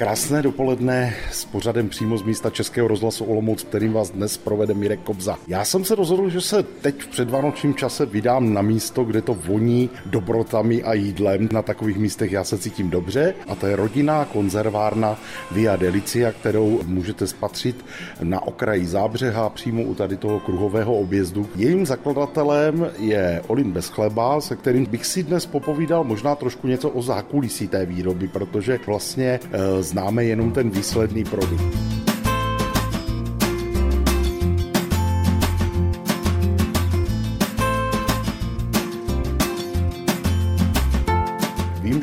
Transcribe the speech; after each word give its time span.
Krásné 0.00 0.42
dopoledne 0.42 1.14
s 1.32 1.44
pořadem 1.44 1.88
přímo 1.88 2.18
z 2.18 2.22
místa 2.22 2.50
Českého 2.50 2.88
rozhlasu 2.88 3.24
Olomouc, 3.24 3.62
kterým 3.62 3.92
vás 3.92 4.10
dnes 4.10 4.36
provede 4.36 4.74
Mirek 4.74 5.00
Kobza. 5.00 5.38
Já 5.48 5.64
jsem 5.64 5.84
se 5.84 5.94
rozhodl, 5.94 6.28
že 6.28 6.40
se 6.40 6.62
teď 6.62 7.02
v 7.02 7.06
předvánočním 7.06 7.74
čase 7.74 8.06
vydám 8.06 8.54
na 8.54 8.62
místo, 8.62 9.04
kde 9.04 9.22
to 9.22 9.34
voní 9.34 9.90
dobrotami 10.06 10.82
a 10.82 10.94
jídlem. 10.94 11.48
Na 11.52 11.62
takových 11.62 11.98
místech 11.98 12.32
já 12.32 12.44
se 12.44 12.58
cítím 12.58 12.90
dobře 12.90 13.34
a 13.48 13.54
to 13.54 13.66
je 13.66 13.76
rodinná 13.76 14.24
konzervárna 14.24 15.18
Via 15.50 15.76
Delicia, 15.76 16.32
kterou 16.32 16.80
můžete 16.86 17.26
spatřit 17.26 17.84
na 18.22 18.42
okraji 18.42 18.86
Zábřeha 18.86 19.48
přímo 19.48 19.82
u 19.82 19.94
tady 19.94 20.16
toho 20.16 20.40
kruhového 20.40 20.94
objezdu. 20.94 21.48
Jejím 21.56 21.86
zakladatelem 21.86 22.90
je 22.98 23.42
Olin 23.46 23.72
Bezchleba, 23.72 24.40
se 24.40 24.56
kterým 24.56 24.86
bych 24.86 25.06
si 25.06 25.22
dnes 25.22 25.46
popovídal 25.46 26.04
možná 26.04 26.34
trošku 26.34 26.66
něco 26.66 26.90
o 26.90 27.02
zákulisí 27.02 27.68
té 27.68 27.86
výroby, 27.86 28.28
protože 28.28 28.80
vlastně 28.86 29.40
e, 29.52 29.89
známe 29.90 30.24
jenom 30.24 30.52
ten 30.52 30.70
výsledný 30.70 31.24
produkt. 31.24 31.99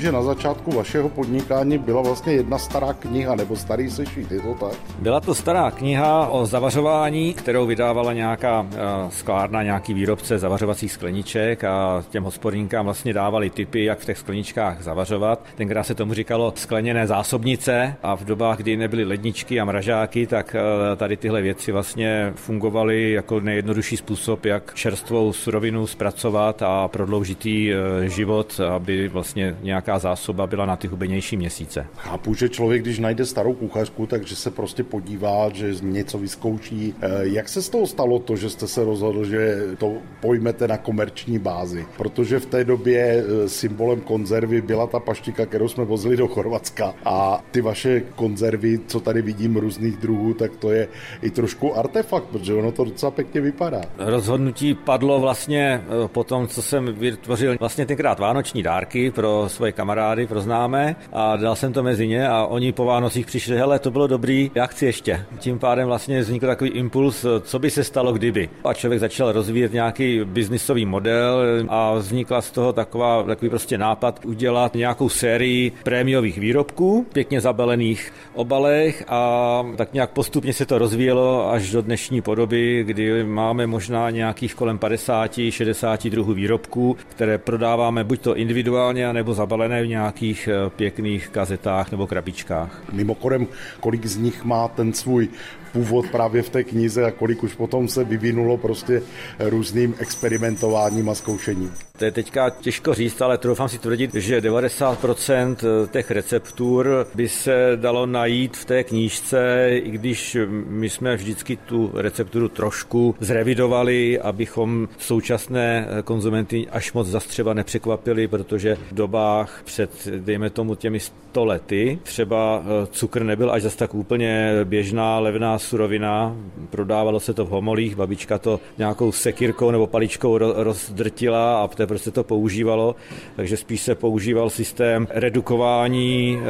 Že 0.07 0.11
na 0.11 0.23
začátku 0.23 0.71
vašeho 0.71 1.09
podnikání 1.09 1.77
byla 1.77 2.01
vlastně 2.01 2.33
jedna 2.33 2.57
stará 2.57 2.93
kniha, 2.93 3.35
nebo 3.35 3.55
starý 3.55 3.89
sešit, 3.89 4.31
je 4.31 4.41
to 4.41 4.53
tak? 4.53 4.73
Byla 4.99 5.19
to 5.19 5.35
stará 5.35 5.71
kniha 5.71 6.27
o 6.27 6.45
zavařování, 6.45 7.33
kterou 7.33 7.65
vydávala 7.65 8.13
nějaká 8.13 8.67
eh, 8.71 8.77
sklárna, 9.09 9.63
nějaký 9.63 9.93
výrobce 9.93 10.39
zavařovacích 10.39 10.91
skleniček 10.91 11.63
a 11.63 12.03
těm 12.09 12.23
hospodníkám 12.23 12.85
vlastně 12.85 13.13
dávali 13.13 13.49
tipy, 13.49 13.83
jak 13.83 13.99
v 13.99 14.05
těch 14.05 14.17
skleničkách 14.17 14.83
zavařovat. 14.83 15.39
Tenkrát 15.55 15.83
se 15.83 15.95
tomu 15.95 16.13
říkalo 16.13 16.53
skleněné 16.55 17.07
zásobnice 17.07 17.95
a 18.03 18.15
v 18.15 18.25
dobách, 18.25 18.57
kdy 18.57 18.77
nebyly 18.77 19.03
ledničky 19.05 19.59
a 19.59 19.65
mražáky, 19.65 20.27
tak 20.27 20.55
eh, 20.55 20.95
tady 20.95 21.17
tyhle 21.17 21.41
věci 21.41 21.71
vlastně 21.71 22.33
fungovaly 22.35 23.11
jako 23.11 23.39
nejjednodušší 23.39 23.97
způsob, 23.97 24.45
jak 24.45 24.73
čerstvou 24.73 25.33
surovinu 25.33 25.87
zpracovat 25.87 26.61
a 26.61 26.87
prodloužit 26.87 27.45
jí 27.45 27.73
eh, 27.73 28.09
život, 28.09 28.59
aby 28.75 29.07
vlastně 29.07 29.57
nějaká 29.61 29.96
zásoba 29.99 30.47
byla 30.47 30.65
na 30.65 30.75
ty 30.75 30.87
hubenější 30.87 31.37
měsíce. 31.37 31.87
Chápu, 31.95 32.33
že 32.33 32.49
člověk, 32.49 32.81
když 32.81 32.99
najde 32.99 33.25
starou 33.25 33.53
kuchařku, 33.53 34.05
takže 34.05 34.35
se 34.35 34.51
prostě 34.51 34.83
podívá, 34.83 35.49
že 35.53 35.73
něco 35.81 36.17
vyzkouší. 36.17 36.93
Eh, 37.01 37.09
jak 37.21 37.49
se 37.49 37.61
z 37.61 37.69
toho 37.69 37.87
stalo 37.87 38.19
to, 38.19 38.35
že 38.35 38.49
jste 38.49 38.67
se 38.67 38.83
rozhodl, 38.83 39.25
že 39.25 39.67
to 39.77 39.93
pojmete 40.21 40.67
na 40.67 40.77
komerční 40.77 41.39
bázi? 41.39 41.85
Protože 41.97 42.39
v 42.39 42.45
té 42.45 42.63
době 42.63 42.99
eh, 42.99 43.49
symbolem 43.49 44.01
konzervy 44.01 44.61
byla 44.61 44.87
ta 44.87 44.99
paštika, 44.99 45.45
kterou 45.45 45.67
jsme 45.67 45.85
vozili 45.85 46.17
do 46.17 46.27
Chorvatska 46.27 46.93
a 47.05 47.43
ty 47.51 47.61
vaše 47.61 48.01
konzervy, 48.15 48.79
co 48.87 48.99
tady 48.99 49.21
vidím 49.21 49.55
různých 49.55 49.97
druhů, 49.97 50.33
tak 50.33 50.55
to 50.55 50.71
je 50.71 50.87
i 51.21 51.29
trošku 51.29 51.77
artefakt, 51.77 52.25
protože 52.25 52.53
ono 52.53 52.71
to 52.71 52.83
docela 52.83 53.11
pěkně 53.11 53.41
vypadá. 53.41 53.81
Rozhodnutí 53.97 54.73
padlo 54.73 55.19
vlastně 55.19 55.81
eh, 55.83 56.07
po 56.07 56.23
tom, 56.23 56.47
co 56.47 56.61
jsem 56.61 56.85
vytvořil 56.93 57.55
vlastně 57.59 57.85
tenkrát 57.85 58.19
vánoční 58.19 58.63
dárky 58.63 59.11
pro 59.11 59.49
svoje 59.49 59.71
kamarády, 59.71 59.86
pro 60.27 60.41
známé 60.41 60.95
a 61.13 61.35
dal 61.35 61.55
jsem 61.55 61.73
to 61.73 61.83
mezi 61.83 62.07
ně 62.07 62.27
a 62.27 62.45
oni 62.45 62.71
po 62.71 62.85
Vánocích 62.85 63.25
přišli, 63.25 63.57
hele, 63.57 63.79
to 63.79 63.91
bylo 63.91 64.07
dobrý, 64.07 64.51
já 64.55 64.65
chci 64.65 64.85
ještě. 64.85 65.25
Tím 65.39 65.59
pádem 65.59 65.87
vlastně 65.87 66.19
vznikl 66.19 66.47
takový 66.47 66.69
impuls, 66.69 67.25
co 67.41 67.59
by 67.59 67.69
se 67.69 67.83
stalo 67.83 68.13
kdyby. 68.13 68.49
A 68.63 68.73
člověk 68.73 68.99
začal 68.99 69.31
rozvíjet 69.31 69.73
nějaký 69.73 70.19
biznisový 70.23 70.85
model 70.85 71.39
a 71.69 71.93
vznikla 71.93 72.41
z 72.41 72.51
toho 72.51 72.73
taková, 72.73 73.23
takový 73.23 73.49
prostě 73.49 73.77
nápad 73.77 74.25
udělat 74.25 74.75
nějakou 74.75 75.09
sérii 75.09 75.71
prémiových 75.83 76.37
výrobků, 76.37 77.05
pěkně 77.13 77.41
zabalených 77.41 78.13
obalech 78.33 79.03
a 79.07 79.63
tak 79.75 79.93
nějak 79.93 80.09
postupně 80.09 80.53
se 80.53 80.65
to 80.65 80.77
rozvíjelo 80.77 81.51
až 81.51 81.71
do 81.71 81.81
dnešní 81.81 82.21
podoby, 82.21 82.83
kdy 82.83 83.23
máme 83.23 83.67
možná 83.67 84.09
nějakých 84.09 84.55
kolem 84.55 84.77
50-60 84.77 86.09
druhů 86.09 86.33
výrobků, 86.33 86.97
které 87.09 87.37
prodáváme 87.37 88.03
buď 88.03 88.21
to 88.21 88.35
individuálně, 88.35 89.13
nebo 89.13 89.33
za 89.33 89.45
v 89.83 89.87
nějakých 89.87 90.47
eh, 90.47 90.69
pěkných 90.69 91.29
kazetách 91.29 91.91
nebo 91.91 92.07
krabičkách. 92.07 92.81
Mimochodem, 92.91 93.47
kolik 93.79 94.05
z 94.05 94.17
nich 94.17 94.43
má 94.43 94.67
ten 94.67 94.93
svůj 94.93 95.29
původ 95.77 96.05
právě 96.11 96.41
v 96.41 96.49
té 96.49 96.63
knize 96.63 97.05
a 97.05 97.11
kolik 97.11 97.43
už 97.43 97.55
potom 97.55 97.87
se 97.87 98.03
vyvinulo 98.03 98.57
prostě 98.57 99.01
různým 99.39 99.95
experimentováním 99.99 101.09
a 101.09 101.15
zkoušením. 101.15 101.71
To 101.97 102.05
je 102.05 102.11
teďka 102.11 102.49
těžko 102.49 102.93
říct, 102.93 103.21
ale 103.21 103.37
troufám 103.37 103.69
si 103.69 103.79
tvrdit, 103.79 104.13
že 104.13 104.41
90% 104.41 105.55
těch 105.91 106.11
receptur 106.11 107.07
by 107.15 107.29
se 107.29 107.71
dalo 107.75 108.05
najít 108.05 108.57
v 108.57 108.65
té 108.65 108.83
knížce, 108.83 109.69
i 109.73 109.91
když 109.91 110.37
my 110.67 110.89
jsme 110.89 111.15
vždycky 111.15 111.55
tu 111.55 111.91
recepturu 111.93 112.49
trošku 112.49 113.15
zrevidovali, 113.19 114.19
abychom 114.19 114.89
současné 114.97 115.87
konzumenty 116.03 116.67
až 116.71 116.93
moc 116.93 117.07
zastřeba 117.07 117.53
nepřekvapili, 117.53 118.27
protože 118.27 118.75
v 118.75 118.93
dobách 118.93 119.61
před, 119.65 120.07
dejme 120.07 120.49
tomu, 120.49 120.75
těmi 120.75 120.99
100 120.99 121.45
lety 121.45 121.99
třeba 122.03 122.63
eh, 122.63 122.87
cukr 122.87 123.23
nebyl 123.23 123.51
až 123.51 123.61
zase 123.61 123.77
tak 123.77 123.95
úplně 123.95 124.51
běžná, 124.63 125.19
levná 125.19 125.59
surovina, 125.67 126.35
prodávalo 126.69 127.19
se 127.19 127.33
to 127.33 127.45
v 127.45 127.49
homolích, 127.49 127.95
babička 127.95 128.37
to 128.37 128.59
nějakou 128.77 129.11
sekirkou 129.11 129.71
nebo 129.71 129.87
paličkou 129.87 130.37
rozdrtila 130.37 131.63
a 131.63 131.67
teprve 131.67 131.99
se 131.99 132.11
to 132.11 132.23
používalo, 132.23 132.95
takže 133.35 133.57
spíš 133.57 133.81
se 133.81 133.95
používal 133.95 134.49
systém 134.49 135.07
redukování 135.09 136.37
eh, 136.37 136.43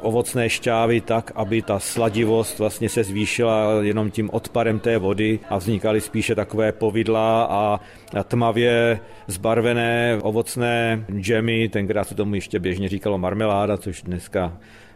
ovocné 0.00 0.48
šťávy 0.48 1.00
tak, 1.00 1.32
aby 1.34 1.62
ta 1.62 1.78
sladivost 1.78 2.58
vlastně 2.58 2.88
se 2.88 3.04
zvýšila 3.04 3.72
jenom 3.80 4.10
tím 4.10 4.30
odparem 4.32 4.78
té 4.78 4.98
vody 4.98 5.38
a 5.50 5.58
vznikaly 5.58 6.00
spíše 6.00 6.34
takové 6.34 6.72
povidla 6.72 7.44
a 7.44 7.80
tmavě 8.24 9.00
zbarvené 9.26 10.18
ovocné 10.22 11.04
džemy, 11.20 11.68
tenkrát 11.68 12.04
se 12.08 12.14
tomu 12.14 12.34
ještě 12.34 12.58
běžně 12.58 12.88
říkalo 12.88 13.18
marmeláda, 13.18 13.76
což 13.76 14.02
dneska 14.02 14.52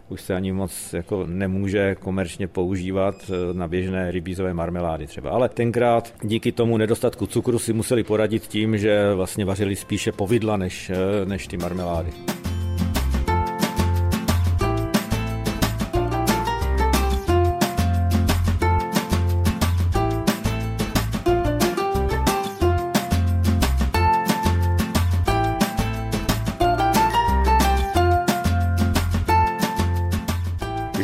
už 0.08 0.20
se 0.20 0.34
ani 0.34 0.52
moc 0.52 0.92
jako 0.92 1.26
nemůže 1.26 1.94
komerčně 1.94 2.48
používat 2.48 3.14
eh, 3.30 3.54
na 3.54 3.68
běžné 3.68 4.10
rybízové 4.10 4.54
marmelády 4.54 5.06
třeba. 5.06 5.30
Ale 5.30 5.48
tenkrát 5.48 6.14
díky 6.22 6.52
tomu 6.52 6.76
nedostatku 6.76 7.26
cukru 7.26 7.58
si 7.58 7.72
museli 7.72 8.04
poradit 8.04 8.46
tím, 8.46 8.78
že 8.78 9.14
vlastně 9.14 9.44
vařili 9.44 9.76
spíše 9.76 10.12
povidla 10.12 10.56
než, 10.56 10.90
eh, 10.90 11.26
než 11.26 11.46
ty 11.46 11.56
marmelády. 11.56 12.12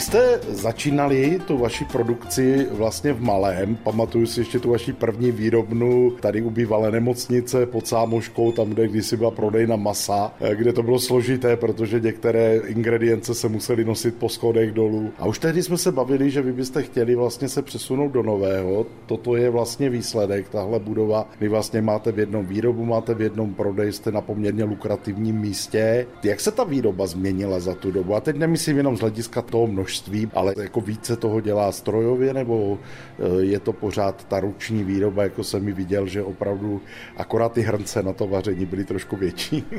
Jste 0.01 0.41
začínali 0.49 1.41
tu 1.47 1.59
vaši 1.59 1.85
produkci 1.85 2.67
vlastně 2.71 3.13
v 3.13 3.23
malém. 3.23 3.77
Pamatuju 3.77 4.27
si 4.27 4.41
ještě 4.41 4.59
tu 4.59 4.71
vaši 4.71 4.93
první 4.93 5.33
výrobnu 5.33 6.11
tady 6.11 6.43
u 6.43 6.51
bývalé 6.51 6.91
nemocnice 6.91 7.67
pod 7.67 7.87
Sámoškou, 7.87 8.53
tam, 8.53 8.71
kde 8.71 8.89
kdysi 8.89 9.17
byla 9.17 9.31
prodejna 9.31 9.77
masa, 9.77 10.35
eh, 10.41 10.55
kde 10.55 10.73
to 10.73 10.83
bylo 10.83 10.99
složité, 10.99 11.57
protože 11.57 12.01
některé 12.01 12.57
ingredience 12.57 13.35
se 13.35 13.49
musely 13.49 13.85
nosit 13.85 14.15
po 14.15 14.29
schodech 14.29 14.73
dolů. 14.73 15.11
A 15.19 15.27
už 15.27 15.39
tehdy 15.39 15.63
jsme 15.63 15.79
se 15.79 15.93
bavili, 15.93 16.31
že 16.31 16.43
vy 16.43 16.53
byste 16.53 16.83
chtěli 16.83 17.15
vlastně 17.15 17.49
se 17.49 17.63
přesunout 17.63 18.09
do 18.09 18.23
nového. 18.23 18.87
Toto 19.07 19.37
je 19.37 19.51
vlastně 19.51 19.91
výsledek, 19.91 20.49
tahle 20.49 20.79
budova. 20.79 21.29
Vy 21.41 21.49
vlastně 21.49 21.83
máte 21.83 22.13
v 22.13 22.19
jednom 22.19 22.47
výrobu, 22.47 22.85
máte 22.85 23.15
v 23.15 23.21
jednom 23.21 23.55
prodej, 23.55 23.93
jste 23.93 24.13
na 24.13 24.21
poměrně 24.21 24.65
lukrativním 24.65 25.41
místě. 25.41 26.07
Jak 26.23 26.41
se 26.41 26.51
ta 26.51 26.65
výroba 26.65 27.07
změnila 27.07 27.61
za 27.61 27.75
tu 27.75 27.91
dobu? 27.91 28.15
A 28.15 28.21
teď 28.21 28.37
nemyslím 28.37 28.77
jenom 28.77 28.97
z 28.97 29.01
hlediska 29.01 29.43
toho 29.43 29.67
množství 29.83 30.31
ale 30.35 30.55
jako 30.63 30.81
více 30.81 31.17
toho 31.17 31.41
dělá 31.41 31.73
strojově, 31.73 32.35
nebo 32.35 32.79
eh, 32.79 33.43
je 33.43 33.61
to 33.61 33.73
pořád 33.73 34.25
ta 34.25 34.41
ruční 34.41 34.85
výroba, 34.85 35.23
jako 35.23 35.45
jsem 35.45 35.65
mi 35.65 35.73
viděl, 35.73 36.07
že 36.07 36.23
opravdu 36.23 36.81
akorát 37.17 37.53
ty 37.53 37.63
hrnce 37.63 38.03
na 38.03 38.13
to 38.13 38.27
vaření 38.27 38.67
byly 38.67 38.85
trošku 38.85 39.17
větší. 39.17 39.65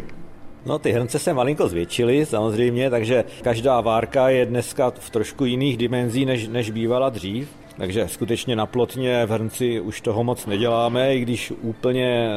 No 0.66 0.80
ty 0.80 0.92
hrnce 0.92 1.20
se 1.20 1.34
malinko 1.34 1.68
zvětšily 1.68 2.26
samozřejmě, 2.26 2.90
takže 2.90 3.26
každá 3.42 3.82
várka 3.82 4.30
je 4.30 4.46
dneska 4.46 4.92
v 4.92 5.10
trošku 5.10 5.46
jiných 5.46 5.78
dimenzí, 5.78 6.26
než, 6.26 6.48
než 6.48 6.72
bývala 6.72 7.10
dřív. 7.10 7.48
Takže 7.78 8.08
skutečně 8.08 8.56
na 8.56 8.66
plotně 8.66 9.25
v 9.25 9.30
hrnci 9.30 9.80
už 9.80 10.02
toho 10.02 10.24
moc 10.24 10.46
neděláme, 10.46 11.16
i 11.16 11.20
když 11.20 11.54
úplně 11.62 12.30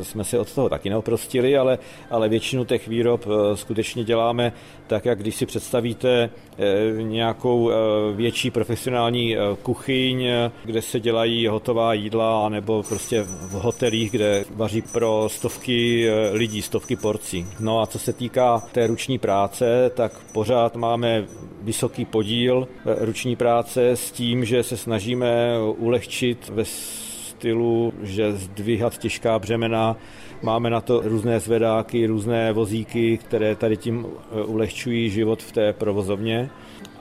eh, 0.00 0.04
jsme 0.04 0.24
se 0.24 0.38
od 0.38 0.52
toho 0.52 0.68
taky 0.68 0.90
neoprostili, 0.90 1.56
ale, 1.56 1.78
ale 2.10 2.28
většinu 2.28 2.64
těch 2.64 2.88
výrob 2.88 3.26
eh, 3.26 3.56
skutečně 3.56 4.04
děláme 4.04 4.52
tak, 4.86 5.04
jak 5.04 5.18
když 5.18 5.36
si 5.36 5.46
představíte 5.46 6.30
eh, 6.58 7.02
nějakou 7.02 7.70
větší 8.14 8.50
profesionální 8.50 9.36
kuchyň, 9.62 10.26
kde 10.64 10.82
se 10.82 11.00
dělají 11.00 11.46
hotová 11.46 11.94
jídla, 11.94 12.46
anebo 12.46 12.82
prostě 12.82 13.22
v 13.22 13.52
hotelích, 13.52 14.10
kde 14.10 14.44
vaří 14.50 14.82
pro 14.82 15.28
stovky 15.30 16.08
lidí, 16.32 16.62
stovky 16.62 16.96
porcí. 16.96 17.46
No 17.60 17.80
a 17.80 17.86
co 17.86 17.98
se 17.98 18.12
týká 18.12 18.62
té 18.72 18.86
ruční 18.86 19.18
práce, 19.18 19.90
tak 19.94 20.12
pořád 20.32 20.76
máme 20.76 21.24
vysoký 21.62 22.04
podíl 22.04 22.68
ruční 22.84 23.36
práce 23.36 23.90
s 23.90 24.10
tím, 24.10 24.44
že 24.44 24.62
se 24.62 24.75
snažíme 24.76 25.58
ulehčit 25.76 26.48
ve 26.48 26.64
stylu, 26.64 27.92
že 28.02 28.32
zdvíhat 28.32 28.98
těžká 28.98 29.38
břemena, 29.38 29.96
máme 30.42 30.70
na 30.70 30.80
to 30.80 31.00
různé 31.04 31.40
zvedáky, 31.40 32.06
různé 32.06 32.52
vozíky, 32.52 33.18
které 33.18 33.56
tady 33.56 33.76
tím 33.76 34.06
ulehčují 34.46 35.10
život 35.10 35.42
v 35.42 35.52
té 35.52 35.72
provozovně 35.72 36.50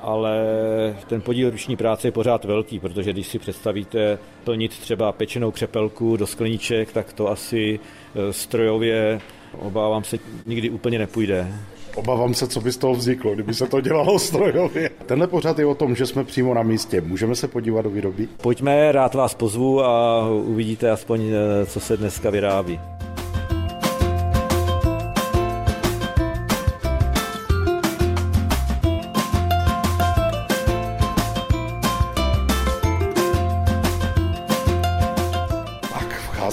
ale 0.06 0.38
ten 1.08 1.22
podíl 1.22 1.50
ruční 1.50 1.76
práce 1.76 2.08
je 2.08 2.12
pořád 2.12 2.46
velký, 2.46 2.80
protože 2.80 3.14
když 3.14 3.28
si 3.28 3.40
představíte 3.40 4.20
plnit 4.44 4.72
třeba 4.80 5.12
pečenou 5.12 5.52
křepelku 5.52 6.18
do 6.18 6.28
skleniček, 6.28 6.92
tak 6.92 7.14
to 7.14 7.30
asi 7.30 7.80
e, 8.16 8.34
strojově, 8.34 9.22
obávám 9.60 10.04
se, 10.04 10.20
nikdy 10.46 10.70
úplně 10.70 11.00
nepůjde. 11.00 11.54
Obávám 11.96 12.34
se, 12.34 12.48
co 12.48 12.62
by 12.62 12.72
z 12.72 12.78
toho 12.78 12.94
vzniklo, 12.94 13.34
kdyby 13.34 13.54
se 13.54 13.68
to 13.68 13.82
dělalo 13.82 14.20
strojově. 14.30 14.90
Tenhle 15.06 15.28
pořad 15.28 15.60
je 15.60 15.66
o 15.66 15.76
tom, 15.76 15.96
že 15.96 16.06
jsme 16.06 16.24
přímo 16.24 16.54
na 16.54 16.64
místě. 16.64 17.02
Můžeme 17.02 17.36
se 17.36 17.48
podívat 17.48 17.82
do 17.82 17.90
výroby? 17.90 18.28
Pojďme, 18.42 18.92
rád 18.92 19.16
vás 19.16 19.34
pozvu 19.34 19.84
a 19.84 20.28
uvidíte 20.30 20.92
aspoň, 20.92 21.22
e, 21.22 21.66
co 21.66 21.80
se 21.80 21.98
dneska 21.98 22.30
vyrábí. 22.30 22.80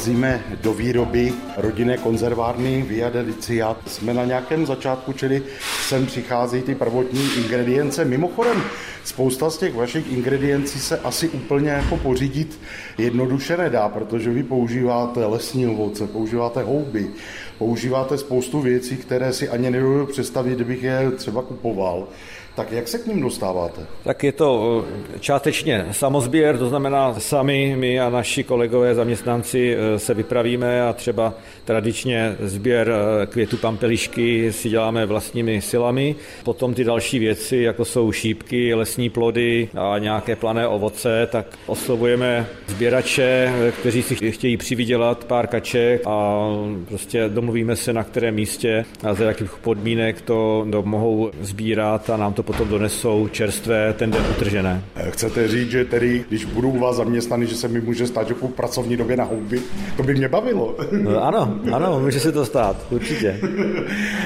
Vcházíme 0.03 0.45
do 0.63 0.75
výroby 0.75 1.33
rodinné 1.57 1.97
konzervárny 1.97 2.83
Via 2.83 3.11
Delicia. 3.11 3.77
Jsme 3.87 4.15
na 4.15 4.25
nějakém 4.25 4.67
začátku, 4.67 5.13
čili 5.13 5.43
sem 5.89 6.07
přichází 6.07 6.63
ty 6.63 6.75
prvotní 6.75 7.29
ingredience. 7.37 8.05
Mimochodem, 8.05 8.63
spousta 9.05 9.51
z 9.51 9.59
těch 9.59 9.75
vašich 9.75 10.13
ingrediencí 10.13 10.79
se 10.79 10.99
asi 10.99 11.29
úplně 11.29 11.71
jako 11.71 11.97
pořídit 11.97 12.61
jednoduše 12.99 13.57
nedá, 13.57 13.89
protože 13.89 14.31
vy 14.31 14.43
používáte 14.43 15.27
lesní 15.27 15.67
ovoce, 15.67 16.07
používáte 16.07 16.63
houby, 16.63 17.11
používáte 17.59 18.19
spoustu 18.19 18.61
věcí, 18.61 18.97
které 18.97 19.33
si 19.33 19.49
ani 19.49 19.71
nedovedu 19.71 20.07
představit, 20.07 20.55
kdybych 20.55 20.83
je 20.83 21.11
třeba 21.17 21.43
kupoval. 21.43 22.09
Tak 22.55 22.73
jak 22.73 22.89
se 22.89 22.99
k 22.99 23.07
ním 23.07 23.21
dostáváte? 23.21 23.87
Tak 24.05 24.25
je 24.25 24.33
to 24.33 24.85
eh, 25.15 25.19
částečně 25.19 25.87
samozběr, 25.91 26.59
to 26.59 26.69
znamená 26.69 27.21
sami 27.21 27.75
my 27.79 28.01
a 28.01 28.11
naši 28.11 28.45
kolegové 28.45 28.95
zaměstnanci 28.95 29.77
eh, 29.77 29.99
se 29.99 30.15
vypravíme 30.15 30.83
a 30.83 30.93
třeba 30.93 31.35
tradičně 31.65 32.37
sběr 32.41 32.93
eh, 33.23 33.27
květu 33.27 33.57
pampelišky 33.57 34.53
si 34.53 34.69
děláme 34.69 35.07
vlastními 35.07 35.61
silami. 35.61 36.17
Potom 36.45 36.75
ty 36.75 36.85
další 36.85 37.19
věci, 37.19 37.57
jako 37.57 37.85
jsou 37.85 38.13
šípky, 38.13 38.75
lesní 38.75 39.11
plody 39.11 39.69
a 39.75 39.99
nějaké 39.99 40.37
plané 40.37 40.69
ovoce, 40.69 41.29
tak 41.33 41.47
oslovujeme 41.67 42.47
sběrače, 42.67 43.53
kteří 43.81 44.03
si 44.03 44.33
chtějí 44.33 44.57
přivydělat 44.57 45.25
pár 45.25 45.47
kaček 45.47 46.03
a 46.07 46.49
prostě 46.89 47.29
domluvíme 47.29 47.77
se, 47.77 47.93
na 47.93 48.05
kterém 48.05 48.35
místě 48.35 48.85
a 49.05 49.15
za 49.15 49.25
jakých 49.25 49.51
podmínek 49.63 50.21
to 50.21 50.67
mohou 50.85 51.31
sbírat 51.41 52.11
a 52.11 52.17
nám 52.17 52.33
to 52.33 52.42
to 52.43 52.53
potom 52.53 52.69
donesou 52.69 53.29
čerstvé, 53.29 53.93
ten 53.93 54.11
den 54.11 54.23
utržené. 54.31 54.85
Eh, 54.97 55.11
chcete 55.11 55.49
říct, 55.49 55.71
že 55.71 55.85
tedy, 55.85 56.25
když 56.29 56.45
budu 56.45 56.69
u 56.69 56.79
vás 56.79 56.97
zaměstnaný, 56.97 57.47
že 57.47 57.55
se 57.55 57.69
mi 57.69 57.81
může 57.81 58.07
stát, 58.07 58.29
že 58.29 58.35
v 58.35 58.49
pracovní 58.49 58.97
době 58.97 59.17
na 59.17 59.25
houby? 59.25 59.61
To 59.97 60.03
by 60.03 60.15
mě 60.15 60.29
bavilo. 60.29 60.77
No, 60.93 61.25
ano, 61.25 61.61
ano, 61.73 62.01
může 62.01 62.21
se 62.21 62.33
to 62.33 62.47
stát, 62.47 62.87
určitě. 62.91 63.41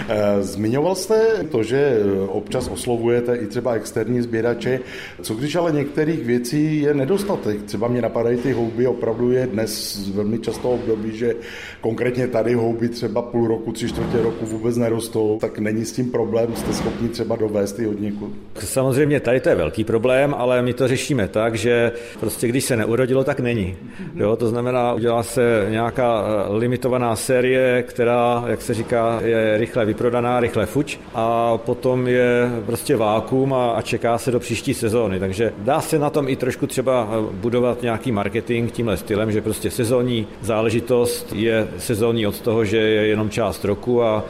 Eh, 0.09 0.43
zmiňoval 0.43 0.95
jste 0.95 1.45
to, 1.51 1.63
že 1.63 1.99
občas 2.29 2.69
oslovujete 2.69 3.37
i 3.37 3.47
třeba 3.47 3.73
externí 3.73 4.23
sběrače. 4.23 4.81
Co 5.23 5.35
když 5.35 5.57
ale 5.57 5.73
některých 5.73 6.25
věcí 6.25 6.81
je 6.81 6.95
nedostatek? 6.95 7.63
Třeba 7.63 7.89
mě 7.89 8.03
napadají 8.03 8.37
ty 8.37 8.53
houby, 8.53 8.87
opravdu 8.87 9.33
je 9.33 9.47
dnes 9.47 9.99
velmi 10.15 10.39
často 10.39 10.71
období, 10.71 11.17
že 11.17 11.35
konkrétně 11.81 12.29
tady 12.29 12.55
houby 12.55 12.89
třeba 12.89 13.23
půl 13.23 13.49
roku, 13.49 13.73
tři 13.73 13.89
čtvrtě 13.89 14.23
roku 14.23 14.47
vůbec 14.47 14.77
nerostou, 14.77 15.39
tak 15.41 15.59
není 15.59 15.85
s 15.85 15.93
tím 15.93 16.11
problém, 16.11 16.57
jste 16.57 16.73
schopni 16.73 17.09
třeba 17.09 17.37
dovést 17.37 17.79
i 17.79 17.87
od 17.87 18.01
někud? 18.07 18.33
Samozřejmě 18.59 19.21
tady 19.21 19.41
to 19.41 19.49
je 19.49 19.55
velký 19.55 19.85
problém, 19.85 20.35
ale 20.39 20.63
my 20.63 20.75
to 20.75 20.89
řešíme 20.89 21.29
tak, 21.29 21.55
že 21.55 21.93
prostě 22.21 22.49
když 22.49 22.65
se 22.65 22.77
neurodilo, 22.77 23.25
tak 23.25 23.41
není. 23.41 23.77
Jo, 24.15 24.37
to 24.37 24.49
znamená, 24.49 24.93
udělá 24.93 25.23
se 25.23 25.67
nějaká 25.69 26.25
eh, 26.27 26.53
limitovaná 26.57 27.17
série, 27.17 27.83
která, 27.83 28.45
jak 28.47 28.63
se 28.63 28.75
říká, 28.75 29.21
je 29.25 29.59
rychle 29.59 29.85
vyprodaná, 29.85 30.41
rychle 30.41 30.67
fuč 30.67 30.99
a 31.15 31.59
potom 31.59 32.09
je 32.09 32.51
prostě 32.67 32.97
vákum 32.97 33.55
a, 33.55 33.71
a 33.71 33.83
čeká 33.83 34.19
se 34.19 34.31
do 34.31 34.41
příští 34.41 34.75
sezóny. 34.75 35.21
Takže 35.21 35.53
dá 35.59 35.81
se 35.81 35.99
na 35.99 36.11
tom 36.11 36.29
i 36.29 36.37
trošku 36.37 36.67
třeba 36.67 37.09
eh, 37.11 37.33
budovat 37.33 37.83
nějaký 37.83 38.13
marketing 38.13 38.73
tímhle 38.73 38.97
stylem, 38.97 39.33
že 39.33 39.41
prostě 39.41 39.71
sezónní 39.71 40.27
záležitost 40.43 41.33
je 41.33 41.69
sezónní 41.79 42.27
od 42.27 42.41
toho, 42.41 42.65
že 42.65 42.77
je 42.77 43.07
jenom 43.07 43.31
část 43.31 43.65
roku 43.65 44.03
a 44.03 44.25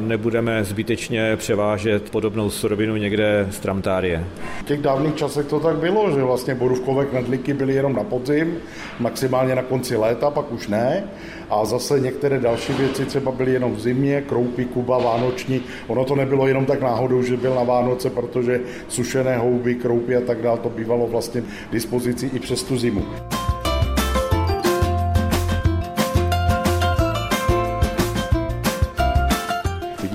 nebudeme 0.00 0.64
zbytečně 0.64 1.36
převážet 1.36 2.10
podobnou 2.10 2.50
surovinu 2.50 2.96
někde 2.96 3.46
z 3.50 3.58
Tramtárie. 3.58 4.24
V 4.60 4.64
těch 4.64 4.80
dávných 4.80 5.14
časech 5.14 5.46
to 5.46 5.60
tak 5.60 5.76
bylo, 5.76 6.10
že 6.10 6.22
vlastně 6.22 6.54
borůvkové 6.54 7.04
knedlíky 7.04 7.54
byly 7.54 7.74
jenom 7.74 7.92
na 7.92 8.04
podzim, 8.04 8.56
maximálně 8.98 9.54
na 9.54 9.62
konci 9.62 9.96
léta, 9.96 10.30
pak 10.30 10.52
už 10.52 10.68
ne. 10.68 11.04
A 11.50 11.64
zase 11.64 12.00
některé 12.00 12.40
další 12.40 12.72
věci 12.72 13.04
třeba 13.04 13.32
byly 13.32 13.52
jenom 13.52 13.74
v 13.74 13.80
zimě, 13.80 14.22
kroupy, 14.28 14.64
kuba, 14.64 14.98
vánoční. 14.98 15.62
Ono 15.86 16.04
to 16.04 16.16
nebylo 16.16 16.46
jenom 16.46 16.66
tak 16.66 16.80
náhodou, 16.80 17.22
že 17.22 17.36
byl 17.36 17.54
na 17.54 17.62
Vánoce, 17.62 18.10
protože 18.10 18.60
sušené 18.88 19.38
houby, 19.38 19.74
kroupy 19.74 20.16
a 20.16 20.20
tak 20.20 20.42
dále, 20.42 20.58
to 20.58 20.68
bývalo 20.68 21.06
vlastně 21.06 21.42
dispozici 21.72 22.30
i 22.34 22.38
přes 22.38 22.62
tu 22.62 22.78
zimu. 22.78 23.06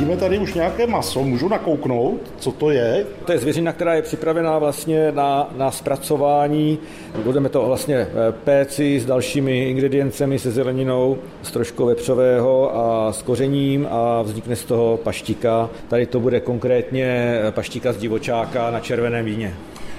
Vidíme 0.06 0.19
tady 0.19 0.38
už 0.38 0.54
nějaké 0.54 0.88
maso, 0.88 1.24
můžu 1.24 1.48
nakouknout, 1.48 2.22
co 2.40 2.52
to 2.52 2.69
je? 2.69 3.06
To 3.25 3.31
je 3.31 3.38
zvěřina, 3.38 3.74
která 3.74 3.94
je 3.94 4.02
připravená 4.02 4.60
vlastně 4.60 5.12
na, 5.12 5.50
na 5.57 5.72
zpracování. 5.72 6.80
Budeme 7.24 7.50
to 7.50 7.66
vlastně 7.66 7.96
eh, 7.96 8.07
péci 8.44 9.00
s 9.00 9.06
dalšími 9.06 9.69
ingrediencemi, 9.69 10.40
se 10.40 10.52
zeleninou, 10.52 11.18
s 11.44 11.51
troškou 11.51 11.86
vepřového 11.86 12.77
a 12.77 13.13
s 13.13 13.22
kořením 13.22 13.88
a 13.91 14.22
vznikne 14.22 14.56
z 14.56 14.63
toho 14.63 14.98
paštika. 14.98 15.70
Tady 15.88 16.06
to 16.06 16.20
bude 16.20 16.39
konkrétně 16.39 17.38
paštika 17.51 17.94
z 17.94 17.98
divočáka 17.98 18.72
na 18.72 18.80
červeném 18.80 19.25
víně. 19.25 19.53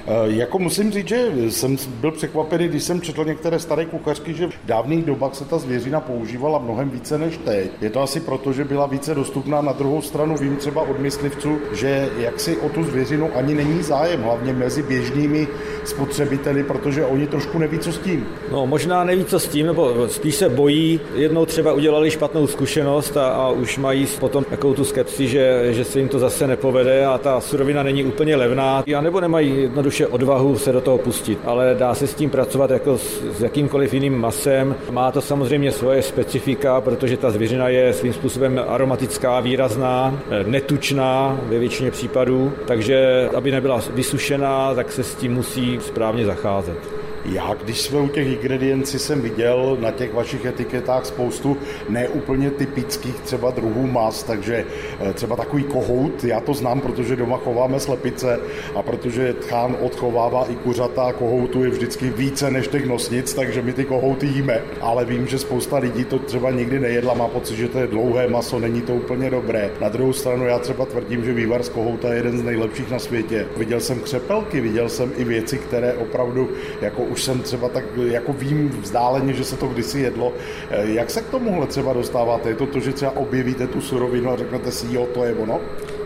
Eh, 0.09 0.13
jako 0.27 0.59
musím 0.59 0.93
říct, 0.93 1.09
že 1.09 1.31
jsem 1.49 1.77
byl 2.01 2.11
překvapený, 2.11 2.69
když 2.69 2.83
jsem 2.83 3.01
četl 3.01 3.25
některé 3.25 3.59
staré 3.59 3.85
kuchařky, 3.85 4.35
že 4.35 4.47
v 4.47 4.53
dávných 4.65 5.05
dobách 5.05 5.35
se 5.35 5.45
ta 5.45 5.59
zvěřina 5.59 6.01
používala 6.01 6.59
mnohem 6.59 6.91
více 6.91 7.19
než 7.19 7.37
teď. 7.37 7.71
Je 7.81 7.91
to 7.91 8.03
asi 8.03 8.21
proto, 8.21 8.53
že 8.53 8.65
byla 8.65 8.87
více 8.87 9.15
dostupná. 9.15 9.61
Na 9.61 9.73
druhou 9.73 10.03
stranu 10.03 10.37
vím 10.37 10.57
třeba 10.57 10.83
od 10.83 10.99
myslivců, 10.99 11.59
že 11.73 12.09
jaksi 12.19 12.57
o 12.57 12.69
tu 12.69 12.85
zvěřinu 12.85 13.31
ani 13.35 13.55
není 13.55 13.83
zájem, 13.83 14.23
hlavně 14.23 14.53
mezi 14.53 14.83
běžnými 14.83 15.49
spotřebiteli, 15.85 16.63
protože 16.63 17.05
oni 17.05 17.27
trošku 17.27 17.59
neví, 17.59 17.79
co 17.79 17.93
s 17.93 17.99
tím. 17.99 18.27
No, 18.53 18.67
možná 18.67 19.05
neví, 19.05 19.25
co 19.25 19.39
s 19.39 19.49
tím, 19.49 19.67
nebo 19.67 20.09
spíš 20.09 20.35
se 20.35 20.49
bojí. 20.49 21.01
Jednou 21.15 21.47
třeba 21.47 21.73
udělali 21.73 22.11
špatnou 22.11 22.47
zkušenost 22.47 23.17
a, 23.17 23.29
a 23.29 23.49
už 23.51 23.79
mají 23.79 24.07
potom 24.21 24.45
takovou 24.45 24.75
tu 24.75 24.85
skepsi, 24.85 25.29
že, 25.29 25.69
že 25.71 25.85
se 25.85 25.99
jim 25.99 26.09
to 26.09 26.19
zase 26.19 26.47
nepovede 26.47 27.07
a 27.07 27.19
ta 27.19 27.41
surovina 27.41 27.83
není 27.83 28.05
úplně 28.05 28.37
levná. 28.37 28.85
A 28.97 29.01
nebo 29.01 29.21
nemají 29.21 29.63
jednoduše 29.63 29.96
jednoduše 30.01 30.15
odvahu 30.15 30.59
se 30.59 30.73
do 30.73 30.81
toho 30.81 30.99
pustit, 30.99 31.39
ale 31.45 31.75
dá 31.79 31.95
se 31.95 32.07
s 32.07 32.15
tím 32.15 32.31
pracovat 32.31 32.71
jako 32.71 32.99
s, 32.99 33.23
s 33.39 33.43
jakýmkoliv 33.43 33.95
jiným 33.95 34.19
masem. 34.19 34.75
Má 34.91 35.13
to 35.13 35.21
samozřejmě 35.21 35.73
svoje 35.73 36.03
specifika, 36.03 36.81
protože 36.81 37.17
ta 37.17 37.31
zvěřina 37.31 37.69
je 37.69 37.93
svým 37.93 38.13
způsobem 38.13 38.61
aromatická, 38.69 39.41
výrazná, 39.41 40.19
eh, 40.31 40.45
netučná 40.47 41.41
ve 41.49 41.59
většině 41.59 41.91
případů, 41.91 42.53
takže 42.67 43.29
aby 43.35 43.51
nebyla 43.51 43.81
vysušená, 43.95 44.75
tak 44.75 44.93
se 44.93 45.03
s 45.03 45.15
tím 45.15 45.35
musí 45.35 45.79
správně 45.81 46.27
zacházet. 46.27 47.06
Já, 47.33 47.55
když 47.55 47.81
jsme 47.81 48.01
u 48.01 48.09
těch 48.09 48.27
ingrediencí, 48.27 48.99
jsem 48.99 49.21
viděl 49.21 49.79
na 49.81 49.91
těch 49.91 50.15
vašich 50.15 50.45
etiketách 50.45 51.07
spoustu 51.07 51.57
neúplně 51.89 52.51
typických 52.51 53.15
třeba 53.15 53.51
druhů 53.51 53.87
mas, 53.87 54.23
takže 54.23 54.65
eh, 55.01 55.13
třeba 55.13 55.37
takový 55.37 55.65
kohout, 55.65 56.25
já 56.25 56.41
to 56.41 56.55
znám, 56.55 56.81
protože 56.81 57.17
doma 57.17 57.37
chováme 57.37 57.81
slepice 57.81 58.41
a 58.75 58.83
protože 58.83 59.35
tchán 59.35 59.77
odchovává 59.81 60.47
i 60.51 60.55
kuřata 60.55 61.13
kohoutu 61.13 61.65
je 61.65 61.71
vždycky 61.71 62.11
více 62.11 62.51
než 62.51 62.69
těch 62.69 62.87
nosnic, 62.87 63.35
takže 63.35 63.63
my 63.63 63.73
ty 63.73 63.85
kohouty 63.85 64.27
jíme. 64.27 64.63
Ale 64.81 65.05
vím, 65.05 65.27
že 65.27 65.39
spousta 65.39 65.79
lidí 65.79 66.05
to 66.05 66.19
třeba 66.19 66.51
nikdy 66.51 66.81
nejedla, 66.81 67.15
má 67.15 67.29
pocit, 67.29 67.57
že 67.57 67.69
to 67.69 67.79
je 67.79 67.87
dlouhé 67.87 68.29
maso, 68.29 68.59
není 68.59 68.83
to 68.83 68.95
úplně 68.95 69.31
dobré. 69.31 69.71
Na 69.81 69.89
druhou 69.89 70.13
stranu 70.13 70.47
já 70.47 70.59
třeba 70.59 70.87
tvrdím, 70.87 71.25
že 71.25 71.33
vývar 71.33 71.63
z 71.63 71.69
kohouta 71.69 72.11
je 72.11 72.17
jeden 72.17 72.39
z 72.39 72.43
nejlepších 72.43 72.91
na 72.91 72.99
světě. 72.99 73.47
Viděl 73.57 73.81
jsem 73.81 74.01
křepelky, 74.01 74.61
viděl 74.61 74.89
jsem 74.89 75.13
i 75.17 75.25
věci, 75.25 75.59
které 75.59 75.95
opravdu 75.95 76.51
jako 76.81 77.03
už 77.17 77.23
jsem 77.23 77.41
třeba 77.41 77.69
tak 77.69 77.85
jako 78.07 78.33
vím 78.33 78.69
vzdáleně, 78.83 79.33
že 79.33 79.45
se 79.45 79.57
to 79.57 79.67
kdysi 79.67 80.01
jedlo. 80.01 80.33
Eh, 80.71 80.93
jak 80.93 81.11
se 81.11 81.23
k 81.23 81.31
tomuhle 81.31 81.67
třeba 81.67 81.93
dostáváte? 81.93 82.49
Je 82.49 82.55
to 82.55 82.67
to, 82.67 82.81
že 82.81 82.93
třeba 82.93 83.17
objevíte 83.17 83.67
tu 83.67 83.81
surovinu 83.81 84.31
a 84.31 84.37
řeknete 84.37 84.71
si, 84.71 84.87
jo, 84.91 85.07
to 85.15 85.25
je 85.25 85.35
ono? 85.35 85.61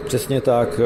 Přesně 0.04 0.40
tak. 0.40 0.80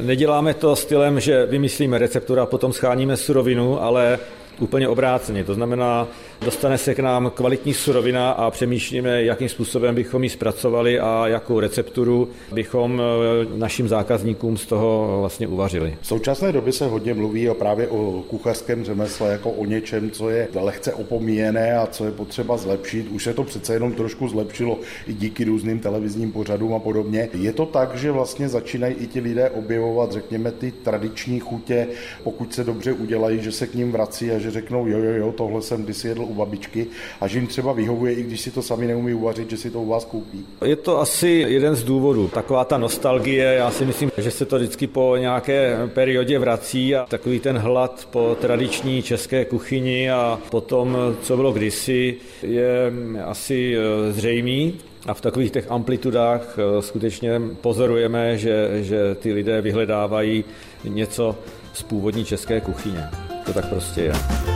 Neděláme 0.00 0.54
to 0.54 0.76
stylem, 0.76 1.20
že 1.20 1.46
vymyslíme 1.46 1.98
receptura 1.98 2.42
a 2.42 2.46
potom 2.46 2.72
scháníme 2.72 3.16
surovinu, 3.16 3.82
ale 3.82 4.18
úplně 4.60 4.88
obráceně. 4.88 5.44
To 5.44 5.54
znamená, 5.54 6.08
dostane 6.44 6.78
se 6.78 6.94
k 6.94 6.98
nám 6.98 7.30
kvalitní 7.34 7.74
surovina 7.74 8.30
a 8.30 8.50
přemýšlíme, 8.50 9.22
jakým 9.22 9.48
způsobem 9.48 9.94
bychom 9.94 10.24
ji 10.24 10.30
zpracovali 10.30 11.00
a 11.00 11.26
jakou 11.26 11.60
recepturu 11.60 12.28
bychom 12.52 13.02
eh, 13.02 13.58
našim 13.58 13.88
zákazníkům 13.88 14.56
z 14.56 14.66
toho 14.66 15.16
vlastně 15.20 15.48
uvařili. 15.48 15.96
V 16.00 16.06
současné 16.06 16.52
době 16.52 16.72
se 16.72 16.86
hodně 16.86 17.14
mluví 17.14 17.48
o 17.48 17.54
právě 17.54 17.88
o 17.88 18.22
kuchařském 18.28 18.84
řemesle 18.84 19.32
jako 19.32 19.50
o 19.50 19.64
něčem, 19.64 20.10
co 20.10 20.30
je 20.30 20.48
lehce 20.54 20.94
opomíjené 20.94 21.78
a 21.78 21.86
co 21.86 22.04
je 22.04 22.10
potřeba 22.10 22.56
zlepšit. 22.56 23.08
Už 23.10 23.24
se 23.24 23.34
to 23.34 23.44
přece 23.44 23.72
jenom 23.72 23.92
trošku 23.92 24.28
zlepšilo 24.28 24.78
i 25.06 25.14
díky 25.14 25.44
různým 25.44 25.80
televizním 25.80 26.32
pořadům 26.32 26.74
a 26.74 26.78
podobně. 26.78 27.28
Je 27.34 27.52
to 27.52 27.66
tak, 27.66 27.96
že 27.96 28.10
vlastně 28.10 28.48
začínají 28.48 28.94
i 28.94 29.06
ti 29.06 29.20
lidé 29.20 29.50
objevovat, 29.50 30.12
řekněme, 30.12 30.52
ty 30.52 30.72
tradiční 30.72 31.40
chutě, 31.40 31.86
pokud 32.24 32.54
se 32.54 32.64
dobře 32.64 32.92
udělají, 32.92 33.42
že 33.42 33.52
se 33.52 33.66
k 33.66 33.74
ním 33.74 33.92
vrací 33.92 34.30
a 34.30 34.38
že 34.38 34.50
řeknou, 34.50 34.86
jo, 34.86 34.98
jo, 34.98 35.12
jo, 35.12 35.32
tohle 35.32 35.62
jsem 35.62 35.84
kdysi 35.84 36.08
jedl 36.08 36.25
u 36.26 36.34
babičky 36.34 36.86
a 37.20 37.28
že 37.28 37.38
jim 37.38 37.46
třeba 37.46 37.72
vyhovuje, 37.72 38.12
i 38.12 38.22
když 38.22 38.40
si 38.40 38.50
to 38.50 38.62
sami 38.62 38.86
neumí 38.86 39.14
uvařit, 39.14 39.50
že 39.50 39.56
si 39.56 39.70
to 39.70 39.80
u 39.80 39.88
vás 39.88 40.04
koupí. 40.04 40.46
Je 40.64 40.76
to 40.76 41.00
asi 41.00 41.44
jeden 41.48 41.74
z 41.74 41.84
důvodů. 41.84 42.28
Taková 42.28 42.64
ta 42.64 42.78
nostalgie, 42.78 43.44
já 43.44 43.70
si 43.70 43.84
myslím, 43.84 44.10
že 44.18 44.30
se 44.30 44.44
to 44.44 44.56
vždycky 44.56 44.86
po 44.86 45.16
nějaké 45.16 45.78
periodě 45.94 46.38
vrací 46.38 46.96
a 46.96 47.06
takový 47.08 47.40
ten 47.40 47.58
hlad 47.58 48.08
po 48.10 48.36
tradiční 48.40 49.02
české 49.02 49.44
kuchyni 49.44 50.10
a 50.10 50.38
potom, 50.50 50.96
co 51.22 51.36
bylo 51.36 51.52
kdysi, 51.52 52.16
je 52.42 52.92
asi 53.24 53.76
eh, 53.76 54.12
zřejmý. 54.12 54.74
A 55.06 55.14
v 55.14 55.20
takových 55.20 55.50
těch 55.50 55.70
amplitudách 55.70 56.58
eh, 56.58 56.82
skutečně 56.82 57.40
pozorujeme, 57.60 58.38
že, 58.38 58.70
že 58.82 59.14
ty 59.14 59.32
lidé 59.32 59.60
vyhledávají 59.60 60.44
něco 60.84 61.36
z 61.72 61.82
původní 61.82 62.24
české 62.24 62.60
kuchyně. 62.60 63.04
To 63.46 63.52
tak 63.52 63.68
prostě 63.68 64.00
je. 64.00 64.55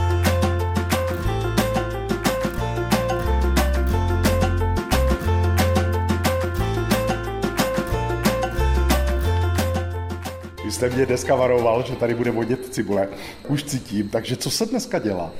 Jste 10.81 10.89
mě 10.89 11.05
dneska 11.05 11.35
varoval, 11.35 11.83
že 11.83 11.95
tady 11.95 12.15
bude 12.15 12.31
vodit 12.31 12.73
cibule. 12.73 13.07
Už 13.47 13.63
cítím, 13.63 14.09
takže 14.09 14.35
co 14.35 14.49
se 14.49 14.65
dneska 14.65 14.99
dělá? 14.99 15.31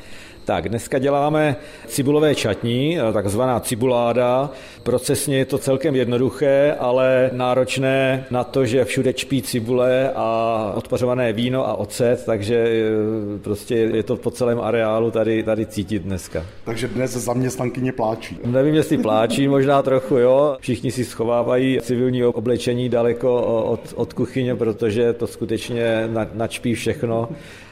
Tak, 0.51 0.69
dneska 0.69 0.99
děláme 0.99 1.55
cibulové 1.87 2.35
čatní, 2.35 2.97
takzvaná 3.13 3.59
cibuláda. 3.59 4.49
Procesně 4.83 5.37
je 5.37 5.45
to 5.45 5.57
celkem 5.57 5.95
jednoduché, 5.95 6.75
ale 6.79 7.29
náročné 7.33 8.25
na 8.31 8.43
to, 8.43 8.65
že 8.65 8.85
všude 8.85 9.13
čpí 9.13 9.41
cibule 9.41 10.11
a 10.15 10.73
odpařované 10.75 11.33
víno 11.33 11.67
a 11.67 11.73
ocet, 11.73 12.25
takže 12.25 12.55
e, 12.55 13.39
prostě 13.39 13.75
je 13.75 14.03
to 14.03 14.15
po 14.15 14.31
celém 14.31 14.61
areálu 14.61 15.11
tady, 15.11 15.43
tady 15.43 15.65
cítit 15.65 16.01
dneska. 16.01 16.45
Takže 16.63 16.87
dnes 16.87 17.11
zaměstnankyně 17.11 17.91
pláčí. 17.91 18.37
Nevím, 18.45 18.75
jestli 18.75 18.97
pláčí, 18.97 19.47
možná 19.47 19.81
trochu, 19.81 20.17
jo. 20.17 20.57
Všichni 20.59 20.91
si 20.91 21.05
schovávají 21.05 21.79
civilní 21.81 22.23
oblečení 22.23 22.89
daleko 22.89 23.41
od, 23.63 23.93
od 23.95 24.13
kuchyně, 24.13 24.55
protože 24.55 25.13
to 25.13 25.27
skutečně 25.27 26.09
načpí 26.33 26.75
všechno 26.75 27.29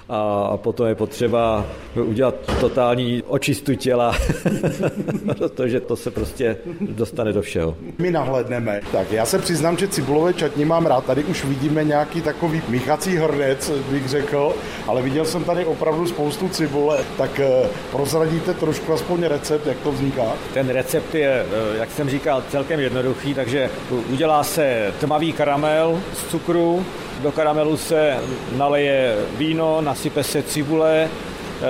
a 0.10 0.58
potom 0.58 0.88
je 0.88 0.96
potřeba 0.96 1.66
udělat 1.96 2.36
totální 2.60 3.24
očistu 3.28 3.76
těla, 3.76 4.16
protože 5.26 5.80
to 5.80 5.96
se 5.96 6.12
prostě 6.12 6.58
dostane 6.82 7.34
do 7.34 7.42
všeho. 7.42 7.76
My 7.98 8.12
nahledneme. 8.12 8.82
Tak 8.92 9.12
já 9.12 9.26
se 9.26 9.40
přiznám, 9.40 9.78
že 9.78 9.88
cibulové 9.88 10.34
čatní 10.34 10.66
mám 10.66 10.86
rád. 10.86 11.06
Tady 11.06 11.24
už 11.24 11.46
vidíme 11.46 11.84
nějaký 11.84 12.22
takový 12.22 12.62
míchací 12.70 13.16
hrnec, 13.16 13.72
bych 13.92 14.10
řekl, 14.10 14.54
ale 14.88 15.02
viděl 15.02 15.26
jsem 15.26 15.44
tady 15.44 15.66
opravdu 15.66 16.08
spoustu 16.08 16.50
cibule. 16.50 17.00
Tak 17.18 17.40
eh, 17.40 17.68
prozradíte 17.92 18.54
trošku 18.54 18.94
aspoň 18.94 19.24
recept, 19.24 19.68
jak 19.68 19.78
to 19.78 19.92
vzniká? 19.92 20.34
Ten 20.54 20.70
recept 20.70 21.16
je, 21.16 21.46
eh, 21.46 21.78
jak 21.78 21.92
jsem 21.92 22.10
říkal, 22.10 22.44
celkem 22.50 22.80
jednoduchý, 22.80 23.34
takže 23.34 23.70
udělá 24.12 24.44
se 24.44 24.94
tmavý 25.00 25.34
karamel 25.34 26.00
z 26.14 26.32
cukru, 26.32 26.86
do 27.22 27.32
karamelu 27.32 27.78
se 27.78 28.18
naleje 28.58 29.16
víno, 29.38 29.82
nasype 29.82 30.24
se 30.24 30.44
cibule, 30.44 31.10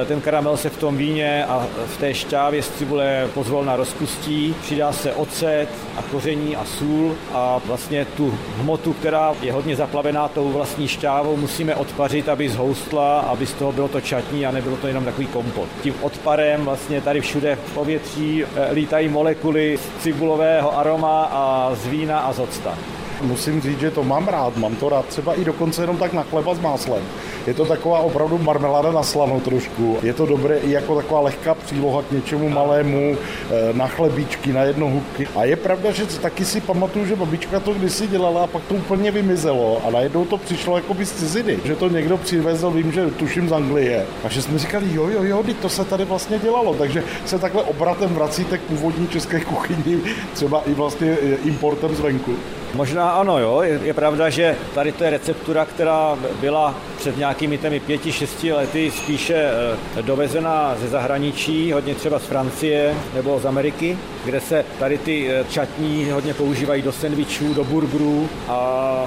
eh, 0.01 0.05
ten 0.05 0.21
karamel 0.21 0.57
se 0.57 0.69
v 0.69 0.77
tom 0.77 0.97
víně 0.97 1.45
a 1.45 1.67
v 1.87 1.97
té 1.97 2.13
šťávě 2.13 2.63
z 2.63 2.69
cibule 2.69 3.27
pozvolna 3.33 3.75
rozpustí, 3.75 4.55
přidá 4.61 4.91
se 4.91 5.13
ocet 5.13 5.69
a 5.97 6.01
koření 6.01 6.55
a 6.55 6.65
sůl 6.65 7.15
a 7.33 7.61
vlastně 7.65 8.05
tu 8.05 8.37
hmotu, 8.57 8.93
která 8.93 9.33
je 9.41 9.53
hodně 9.53 9.75
zaplavená 9.75 10.27
tou 10.27 10.49
vlastní 10.49 10.87
šťávou, 10.87 11.37
musíme 11.37 11.75
odpařit, 11.75 12.29
aby 12.29 12.49
zhoustla, 12.49 13.19
aby 13.19 13.47
z 13.47 13.53
toho 13.53 13.71
bylo 13.71 13.87
to 13.87 14.01
čatní 14.01 14.45
a 14.45 14.51
nebylo 14.51 14.77
to 14.77 14.87
jenom 14.87 15.05
takový 15.05 15.27
kompot. 15.27 15.67
Tím 15.81 15.95
odparem 16.01 16.65
vlastně 16.65 17.01
tady 17.01 17.21
všude 17.21 17.55
v 17.55 17.73
povětří 17.73 18.43
eh, 18.43 18.73
lítají 18.73 19.07
molekuly 19.07 19.77
z 19.77 20.03
cibulového 20.03 20.77
aroma 20.77 21.29
a 21.31 21.71
z 21.75 21.87
vína 21.87 22.19
a 22.19 22.33
z 22.33 22.39
octa 22.39 22.77
musím 23.21 23.61
říct, 23.61 23.79
že 23.79 23.91
to 23.91 24.03
mám 24.03 24.27
rád. 24.27 24.57
Mám 24.57 24.75
to 24.75 24.89
rád 24.89 25.05
třeba 25.05 25.33
i 25.33 25.45
dokonce 25.45 25.83
jenom 25.83 25.97
tak 25.97 26.13
na 26.13 26.23
chleba 26.23 26.55
s 26.55 26.59
máslem. 26.59 27.03
Je 27.47 27.53
to 27.53 27.65
taková 27.65 27.99
opravdu 27.99 28.37
marmeláda 28.37 28.91
na 28.91 29.03
slano 29.03 29.39
trošku. 29.39 29.97
Je 30.03 30.13
to 30.13 30.25
dobré 30.25 30.57
i 30.57 30.71
jako 30.71 30.95
taková 30.95 31.19
lehká 31.19 31.53
příloha 31.53 32.01
k 32.01 32.11
něčemu 32.11 32.49
malému, 32.49 33.17
eh, 33.17 33.73
na 33.73 33.87
chlebíčky, 33.87 34.53
na 34.53 34.63
jednohubky. 34.63 35.27
A 35.35 35.43
je 35.45 35.55
pravda, 35.55 35.91
že 35.91 36.05
taky 36.05 36.45
si 36.45 36.61
pamatuju, 36.61 37.05
že 37.05 37.15
babička 37.15 37.59
to 37.59 37.73
kdysi 37.73 38.07
dělala 38.07 38.43
a 38.43 38.47
pak 38.47 38.63
to 38.63 38.75
úplně 38.75 39.11
vymizelo 39.11 39.81
a 39.87 39.91
najednou 39.91 40.25
to 40.25 40.37
přišlo 40.37 40.75
jako 40.75 40.93
by 40.93 41.05
z 41.05 41.11
ciziny. 41.11 41.59
Že 41.65 41.75
to 41.75 41.89
někdo 41.89 42.17
přivezl, 42.17 42.71
vím, 42.71 42.91
že 42.91 43.11
tuším 43.11 43.49
z 43.49 43.53
Anglie. 43.53 44.05
A 44.23 44.29
že 44.29 44.41
jsme 44.41 44.59
říkali, 44.59 44.85
jo, 44.93 45.07
jo, 45.07 45.23
jo, 45.23 45.43
to 45.61 45.69
se 45.69 45.85
tady 45.85 46.05
vlastně 46.05 46.39
dělalo. 46.39 46.73
Takže 46.73 47.03
se 47.25 47.39
takhle 47.39 47.63
obratem 47.63 48.09
vracíte 48.13 48.57
k 48.57 48.61
původní 48.61 49.07
české 49.07 49.39
kuchyni, 49.39 50.01
třeba 50.33 50.63
i 50.65 50.73
vlastně 50.73 51.17
eh, 51.21 51.35
importem 51.43 51.95
zvenku. 51.95 52.35
Možná 52.73 53.11
ano, 53.11 53.39
jo. 53.39 53.61
Je, 53.61 53.79
je 53.83 53.93
pravda, 53.93 54.29
že 54.29 54.55
tady 54.75 54.91
to 54.91 55.03
je 55.03 55.09
receptura, 55.09 55.65
která 55.65 56.17
byla 56.41 56.75
před 56.97 57.17
nějakými 57.17 57.57
těmi 57.57 57.79
pěti, 57.79 58.11
šesti 58.11 58.53
lety 58.53 58.91
spíše 58.91 59.51
eh, 59.97 60.01
dovezená 60.01 60.75
ze 60.81 60.87
zahraničí, 60.87 61.71
hodně 61.71 61.95
třeba 61.95 62.19
z 62.19 62.25
Francie 62.25 62.95
nebo 63.13 63.39
z 63.39 63.45
Ameriky, 63.45 63.97
kde 64.29 64.41
se 64.41 64.65
tady 64.79 64.97
ty 64.97 65.29
eh, 65.29 65.45
čatní 65.49 66.11
hodně 66.11 66.33
používají 66.33 66.81
do 66.81 66.91
sendvičů, 66.91 67.53
do 67.53 67.63
burgerů 67.63 68.29
a 68.47 69.05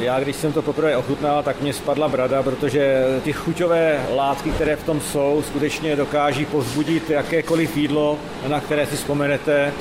eh, 0.00 0.04
já, 0.04 0.20
když 0.20 0.36
jsem 0.36 0.52
to 0.52 0.62
poprvé 0.62 0.96
ochutnal, 0.96 1.42
tak 1.42 1.60
mě 1.60 1.72
spadla 1.72 2.08
brada, 2.08 2.42
protože 2.42 3.04
ty 3.24 3.32
chuťové 3.32 4.06
látky, 4.14 4.50
které 4.50 4.76
v 4.76 4.82
tom 4.84 5.00
jsou, 5.00 5.42
skutečně 5.46 5.96
dokáží 5.96 6.44
pozbudit 6.44 7.10
jakékoliv 7.10 7.76
jídlo, 7.76 8.18
na 8.48 8.60
které 8.60 8.86
si 8.86 8.96
vzpomenete 8.96 9.72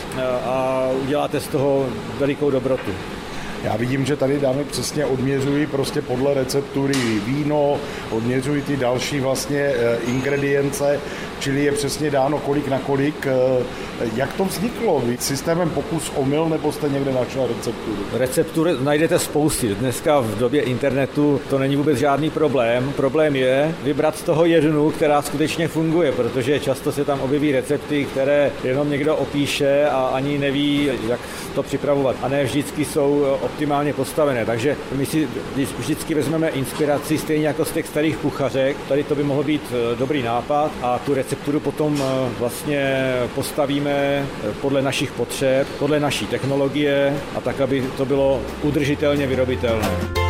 a 0.46 0.88
uděláte 1.04 1.40
z 1.40 1.48
toho 1.48 1.86
velikou 2.20 2.52
dobrotu. 2.52 2.92
Já 3.66 3.76
vidím, 3.76 4.06
že 4.06 4.16
tady 4.16 4.40
dámy 4.40 4.64
přesně 4.64 5.06
odměřují 5.06 5.68
prostě 5.68 6.02
podle 6.02 6.34
receptury 6.34 6.94
víno, 7.26 7.78
odměřují 8.12 8.62
ty 8.62 8.78
další 8.78 9.20
vlastně 9.20 9.60
eh, 9.60 9.98
ingredience, 10.08 11.00
čili 11.40 11.64
je 11.64 11.72
přesně 11.72 12.12
dáno 12.12 12.40
kolik 12.40 12.68
na 12.68 12.80
kolik. 12.80 13.28
Eh, 13.28 13.64
jak 14.16 14.34
to 14.34 14.46
vzniklo? 14.46 15.00
Vy 15.06 15.18
systémem 15.20 15.70
pokus 15.70 16.12
omyl 16.16 16.50
nebo 16.50 16.72
jste 16.72 16.90
někde 16.90 17.14
našel 17.14 17.48
recepturu? 17.48 17.98
Receptury 18.14 18.72
najdete 18.80 19.20
spousty. 19.20 19.76
Dneska 19.76 20.20
v 20.20 20.38
době 20.38 20.62
internetu 20.62 21.42
to 21.50 21.60
není 21.60 21.76
vůbec 21.76 21.98
žádný 21.98 22.30
problém. 22.30 22.94
Problém 22.96 23.36
je 23.36 23.76
vybrat 23.84 24.18
z 24.18 24.22
toho 24.22 24.46
jednu, 24.46 24.92
která 24.92 25.22
skutečně 25.22 25.68
funguje, 25.68 26.12
protože 26.12 26.60
často 26.60 26.92
se 26.92 27.06
tam 27.06 27.22
objeví 27.22 27.52
recepty, 27.52 28.06
které 28.06 28.52
jenom 28.64 28.90
někdo 28.90 29.16
opíše 29.16 29.86
a 29.86 30.06
ani 30.14 30.38
neví, 30.38 30.92
jak 31.08 31.20
to 31.56 31.64
připravovat. 31.64 32.16
A 32.22 32.28
ne 32.28 32.44
vždycky 32.44 32.86
jsou 32.86 33.26
optimálně 33.42 33.94
postavené. 33.94 34.46
Takže 34.46 34.76
my 34.96 35.06
si 35.06 35.28
vždycky 35.78 36.14
vezmeme 36.14 36.50
inspiraci 36.50 37.18
stejně 37.18 37.48
jako 37.48 37.66
z 37.66 37.72
těch 37.72 37.88
starých 37.88 38.18
kuchařek. 38.18 38.78
Tady 38.88 39.04
to 39.04 39.16
by 39.16 39.24
mohl 39.24 39.44
být 39.44 39.62
eh, 39.72 39.96
dobrý 39.96 40.24
nápad 40.24 40.72
a 40.82 41.00
tu 41.00 41.14
recepturu 41.14 41.25
potom 41.60 42.02
eh, 42.02 42.30
vlastně 42.40 43.14
postavíme 43.36 43.92
eh, 43.92 44.26
podle 44.62 44.82
našich 44.82 45.12
potřeb, 45.12 45.68
podle 45.80 46.00
naší 46.00 46.28
technologie 46.28 47.20
a 47.36 47.42
tak, 47.42 47.62
aby 47.62 47.84
to 47.98 48.06
bylo 48.06 48.42
udržitelně 48.64 49.28
vyrobitelné. 49.28 50.25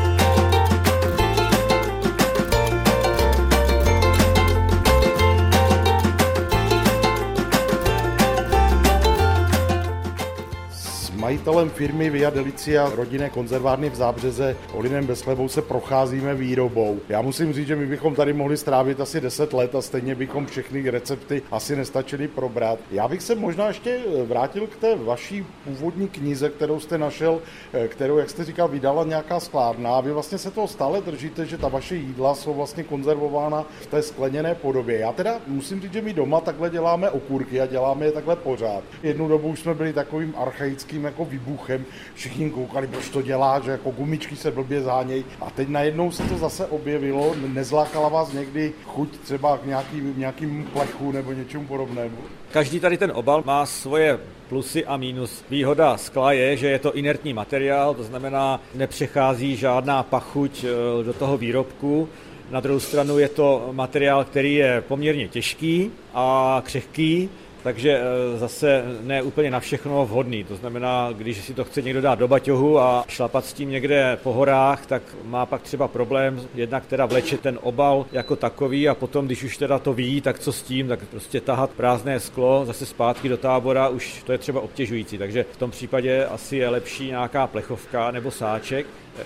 Majitelem 11.36 11.70
firmy 11.70 12.10
Via 12.10 12.30
Delicia 12.30 12.92
rodinné 12.96 13.30
konzervárny 13.30 13.90
v 13.90 13.96
Zábřeze 13.96 14.58
Olinem 14.74 15.06
Beslevou 15.06 15.48
se 15.48 15.62
procházíme 15.62 16.36
výrobou. 16.36 17.00
Já 17.10 17.22
musím 17.22 17.54
říct, 17.54 17.68
že 17.68 17.76
my 17.76 17.86
bychom 17.86 18.16
tady 18.16 18.34
mohli 18.34 18.58
strávit 18.58 19.02
asi 19.02 19.22
10 19.22 19.54
let 19.54 19.76
a 19.76 19.82
stejně 19.82 20.16
bychom 20.16 20.46
všechny 20.46 20.90
recepty 20.90 21.42
asi 21.52 21.76
nestačili 21.76 22.28
probrat. 22.28 22.80
Já 22.92 23.08
bych 23.08 23.22
se 23.22 23.36
možná 23.36 23.68
ještě 23.68 24.00
vrátil 24.26 24.68
k 24.68 24.76
té 24.76 24.96
vaší 24.96 25.46
původní 25.64 26.08
knize, 26.08 26.50
kterou 26.50 26.80
jste 26.80 26.98
našel, 26.98 27.42
kterou, 27.88 28.18
jak 28.18 28.30
jste 28.30 28.44
říkal, 28.46 28.68
vydala 28.68 29.04
nějaká 29.04 29.40
sklárna. 29.40 30.02
Vy 30.02 30.12
vlastně 30.12 30.38
se 30.38 30.52
toho 30.52 30.68
stále 30.68 31.02
držíte, 31.02 31.46
že 31.46 31.58
ta 31.58 31.68
vaše 31.68 31.96
jídla 31.96 32.36
jsou 32.36 32.54
vlastně 32.54 32.84
konzervována 32.84 33.66
v 33.82 33.88
té 33.88 34.02
skleněné 34.02 34.56
podobě. 34.56 35.00
Já 35.00 35.12
teda 35.12 35.40
musím 35.48 35.82
říct, 35.82 35.94
že 35.94 36.02
my 36.02 36.14
doma 36.14 36.42
takhle 36.42 36.70
děláme 36.70 37.10
okurky 37.10 37.62
a 37.62 37.66
děláme 37.66 38.06
je 38.06 38.12
takhle 38.12 38.36
pořád. 38.36 38.84
Jednu 39.04 39.28
dobu 39.28 39.48
už 39.48 39.60
jsme 39.60 39.74
byli 39.74 39.94
takovým 39.94 40.34
archaickým 40.38 41.04
jako 41.04 41.25
výbuchem, 41.26 41.86
všichni 42.14 42.50
koukali, 42.50 42.88
proč 42.88 43.10
to 43.10 43.22
dělá, 43.22 43.60
že 43.60 43.72
jako 43.72 43.92
gumičky 43.92 44.36
se 44.36 44.52
blbě 44.52 44.82
záněj. 44.82 45.24
A 45.42 45.50
teď 45.50 45.68
najednou 45.68 46.12
se 46.12 46.24
to 46.24 46.38
zase 46.38 46.66
objevilo, 46.66 47.36
nezlákala 47.48 48.10
vás 48.10 48.34
někdy 48.34 48.74
chuť 48.86 49.18
třeba 49.18 49.58
k 49.58 49.66
nějaký, 49.66 50.02
nějakým 50.18 50.70
plechu 50.74 51.12
nebo 51.12 51.34
něčemu 51.34 51.68
podobnému? 51.68 52.18
Každý 52.52 52.80
tady 52.80 52.98
ten 52.98 53.12
obal 53.16 53.44
má 53.46 53.66
svoje 53.66 54.20
plusy 54.50 54.86
a 54.86 54.98
mínus. 54.98 55.44
Výhoda 55.50 55.98
skla 55.98 56.32
je, 56.32 56.58
že 56.58 56.68
je 56.68 56.80
to 56.80 56.94
inertní 56.94 57.34
materiál, 57.34 57.94
to 57.94 58.04
znamená, 58.04 58.62
nepřechází 58.76 59.56
žádná 59.56 60.04
pachuť 60.04 60.64
eh, 60.64 61.04
do 61.04 61.14
toho 61.14 61.38
výrobku. 61.38 62.10
Na 62.52 62.60
druhou 62.60 62.80
stranu 62.80 63.20
je 63.20 63.30
to 63.30 63.70
materiál, 63.72 64.24
který 64.24 64.56
je 64.56 64.84
poměrně 64.88 65.28
těžký 65.28 65.92
a 66.14 66.62
křehký, 66.66 67.30
takže 67.66 68.00
eh, 68.00 68.38
zase 68.38 68.84
ne 69.02 69.22
úplně 69.22 69.52
na 69.52 69.60
všechno 69.60 70.06
vhodný. 70.06 70.44
To 70.44 70.56
znamená, 70.56 71.10
když 71.18 71.38
si 71.38 71.54
to 71.54 71.64
chce 71.64 71.82
někdo 71.82 72.02
dát 72.02 72.20
do 72.20 72.28
baťohu 72.28 72.80
a 72.80 73.06
šlapat 73.08 73.46
s 73.46 73.54
tím 73.54 73.70
někde 73.70 74.18
po 74.24 74.34
horách, 74.34 74.86
tak 74.86 75.02
má 75.24 75.46
pak 75.46 75.62
třeba 75.62 75.88
problém 75.88 76.42
jednak 76.56 76.86
teda 76.86 77.06
vleče 77.06 77.38
ten 77.38 77.60
obal 77.62 78.06
jako 78.12 78.36
takový 78.36 78.90
a 78.90 78.96
potom, 78.96 79.26
když 79.26 79.44
už 79.44 79.58
teda 79.58 79.80
to 79.80 79.94
ví, 79.94 80.22
tak 80.22 80.40
co 80.40 80.54
s 80.54 80.62
tím, 80.62 80.88
tak 80.88 81.00
prostě 81.06 81.42
tahat 81.42 81.70
prázdné 81.70 82.20
sklo 82.20 82.66
zase 82.66 82.86
zpátky 82.86 83.30
do 83.30 83.38
tábora, 83.38 83.90
už 83.90 84.24
to 84.24 84.32
je 84.32 84.38
třeba 84.38 84.62
obtěžující. 84.62 85.18
Takže 85.18 85.46
v 85.52 85.58
tom 85.58 85.72
případě 85.72 86.26
asi 86.26 86.58
je 86.58 86.70
lepší 86.70 87.08
nějaká 87.08 87.48
plechovka 87.48 88.12
nebo 88.12 88.32
sáček. 88.32 88.86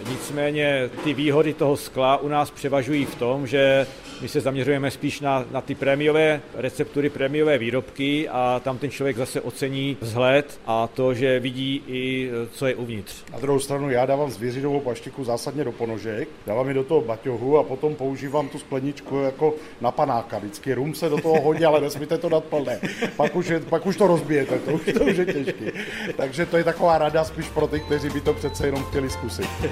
Nicméně 0.09 0.89
ty 1.03 1.13
výhody 1.13 1.53
toho 1.53 1.77
skla 1.77 2.17
u 2.17 2.27
nás 2.27 2.51
převažují 2.51 3.05
v 3.05 3.15
tom, 3.15 3.47
že 3.47 3.87
my 4.21 4.27
se 4.27 4.41
zaměřujeme 4.41 4.91
spíš 4.91 5.21
na, 5.21 5.45
na 5.51 5.61
ty 5.61 5.75
prémiové 5.75 6.41
receptury, 6.55 7.09
prémiové 7.09 7.57
výrobky 7.57 8.29
a 8.29 8.61
tam 8.63 8.77
ten 8.77 8.91
člověk 8.91 9.17
zase 9.17 9.41
ocení 9.41 9.97
vzhled 10.01 10.59
a 10.65 10.87
to, 10.87 11.13
že 11.13 11.39
vidí 11.39 11.83
i, 11.87 12.29
co 12.51 12.67
je 12.67 12.75
uvnitř. 12.75 13.23
Na 13.31 13.39
druhou 13.39 13.59
stranu 13.59 13.89
já 13.89 14.05
dávám 14.05 14.31
zvěřinovou 14.31 14.79
paštiku 14.79 15.23
zásadně 15.23 15.63
do 15.63 15.71
ponožek, 15.71 16.29
dávám 16.47 16.67
ji 16.67 16.73
do 16.73 16.83
toho 16.83 17.01
baťohu 17.01 17.57
a 17.57 17.63
potom 17.63 17.95
používám 17.95 18.49
tu 18.49 18.59
skleničku 18.59 19.17
jako 19.17 19.53
na 19.81 19.91
panáka. 19.91 20.39
Vždycky 20.39 20.73
rum 20.73 20.95
se 20.95 21.09
do 21.09 21.17
toho 21.17 21.41
hodí, 21.41 21.65
ale 21.65 21.81
nesmíte 21.81 22.17
to 22.17 22.29
dát 22.29 22.43
plné. 22.43 22.79
Pak 23.15 23.35
už, 23.35 23.47
je, 23.47 23.59
pak 23.59 23.85
už 23.85 23.97
to 23.97 24.07
rozbijete, 24.07 24.59
to 24.59 24.71
už, 24.71 24.81
to 24.97 25.05
už 25.05 25.17
je 25.17 25.25
těžké. 25.25 25.71
Takže 26.17 26.45
to 26.45 26.57
je 26.57 26.63
taková 26.63 26.97
rada 26.97 27.23
spíš 27.23 27.49
pro 27.49 27.67
ty, 27.67 27.79
kteří 27.79 28.09
by 28.09 28.21
to 28.21 28.33
přece 28.33 28.65
jenom 28.65 28.83
chtěli 28.83 29.09
zkusit. 29.09 29.49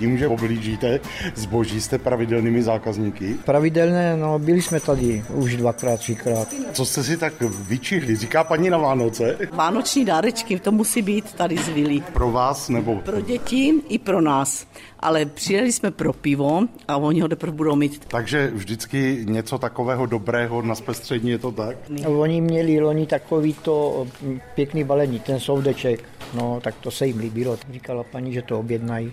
Vidím, 0.00 0.18
že 0.18 0.28
oblížíte 0.28 1.00
zboží, 1.34 1.80
jste 1.80 1.98
pravidelnými 1.98 2.62
zákazníky? 2.62 3.36
Pravidelné, 3.44 4.16
no 4.16 4.38
byli 4.38 4.62
jsme 4.62 4.80
tady 4.80 5.24
už 5.34 5.56
dvakrát, 5.56 6.00
třikrát. 6.00 6.48
Co 6.72 6.84
jste 6.84 7.04
si 7.04 7.16
tak 7.16 7.32
vyčihli, 7.40 8.16
říká 8.16 8.44
paní 8.44 8.70
na 8.70 8.78
Vánoce? 8.78 9.36
Vánoční 9.52 10.04
dárečky, 10.04 10.60
to 10.60 10.72
musí 10.72 11.02
být 11.02 11.32
tady 11.34 11.56
z 11.56 11.68
Vili. 11.68 12.02
Pro 12.12 12.30
vás 12.30 12.68
nebo? 12.68 12.96
Pro 12.96 13.20
děti 13.20 13.74
i 13.88 13.98
pro 13.98 14.20
nás 14.20 14.66
ale 15.02 15.26
přijeli 15.26 15.72
jsme 15.72 15.90
pro 15.90 16.12
pivo 16.12 16.60
a 16.88 16.96
oni 16.96 17.20
ho 17.20 17.28
teprve 17.28 17.52
budou 17.52 17.76
mít. 17.76 18.04
Takže 18.08 18.50
vždycky 18.54 19.24
něco 19.28 19.58
takového 19.58 20.06
dobrého 20.06 20.62
na 20.62 20.74
zpestření, 20.74 21.30
je 21.30 21.38
to 21.38 21.52
tak? 21.52 21.76
Oni 22.06 22.40
měli 22.40 22.80
loni 22.80 23.06
takový 23.06 23.54
to 23.54 24.06
pěkný 24.54 24.84
balení, 24.84 25.20
ten 25.20 25.40
soudeček, 25.40 26.04
no 26.34 26.60
tak 26.62 26.74
to 26.80 26.90
se 26.90 27.06
jim 27.06 27.18
líbilo. 27.18 27.58
Říkala 27.72 28.04
paní, 28.04 28.32
že 28.32 28.42
to 28.42 28.58
objednají. 28.58 29.12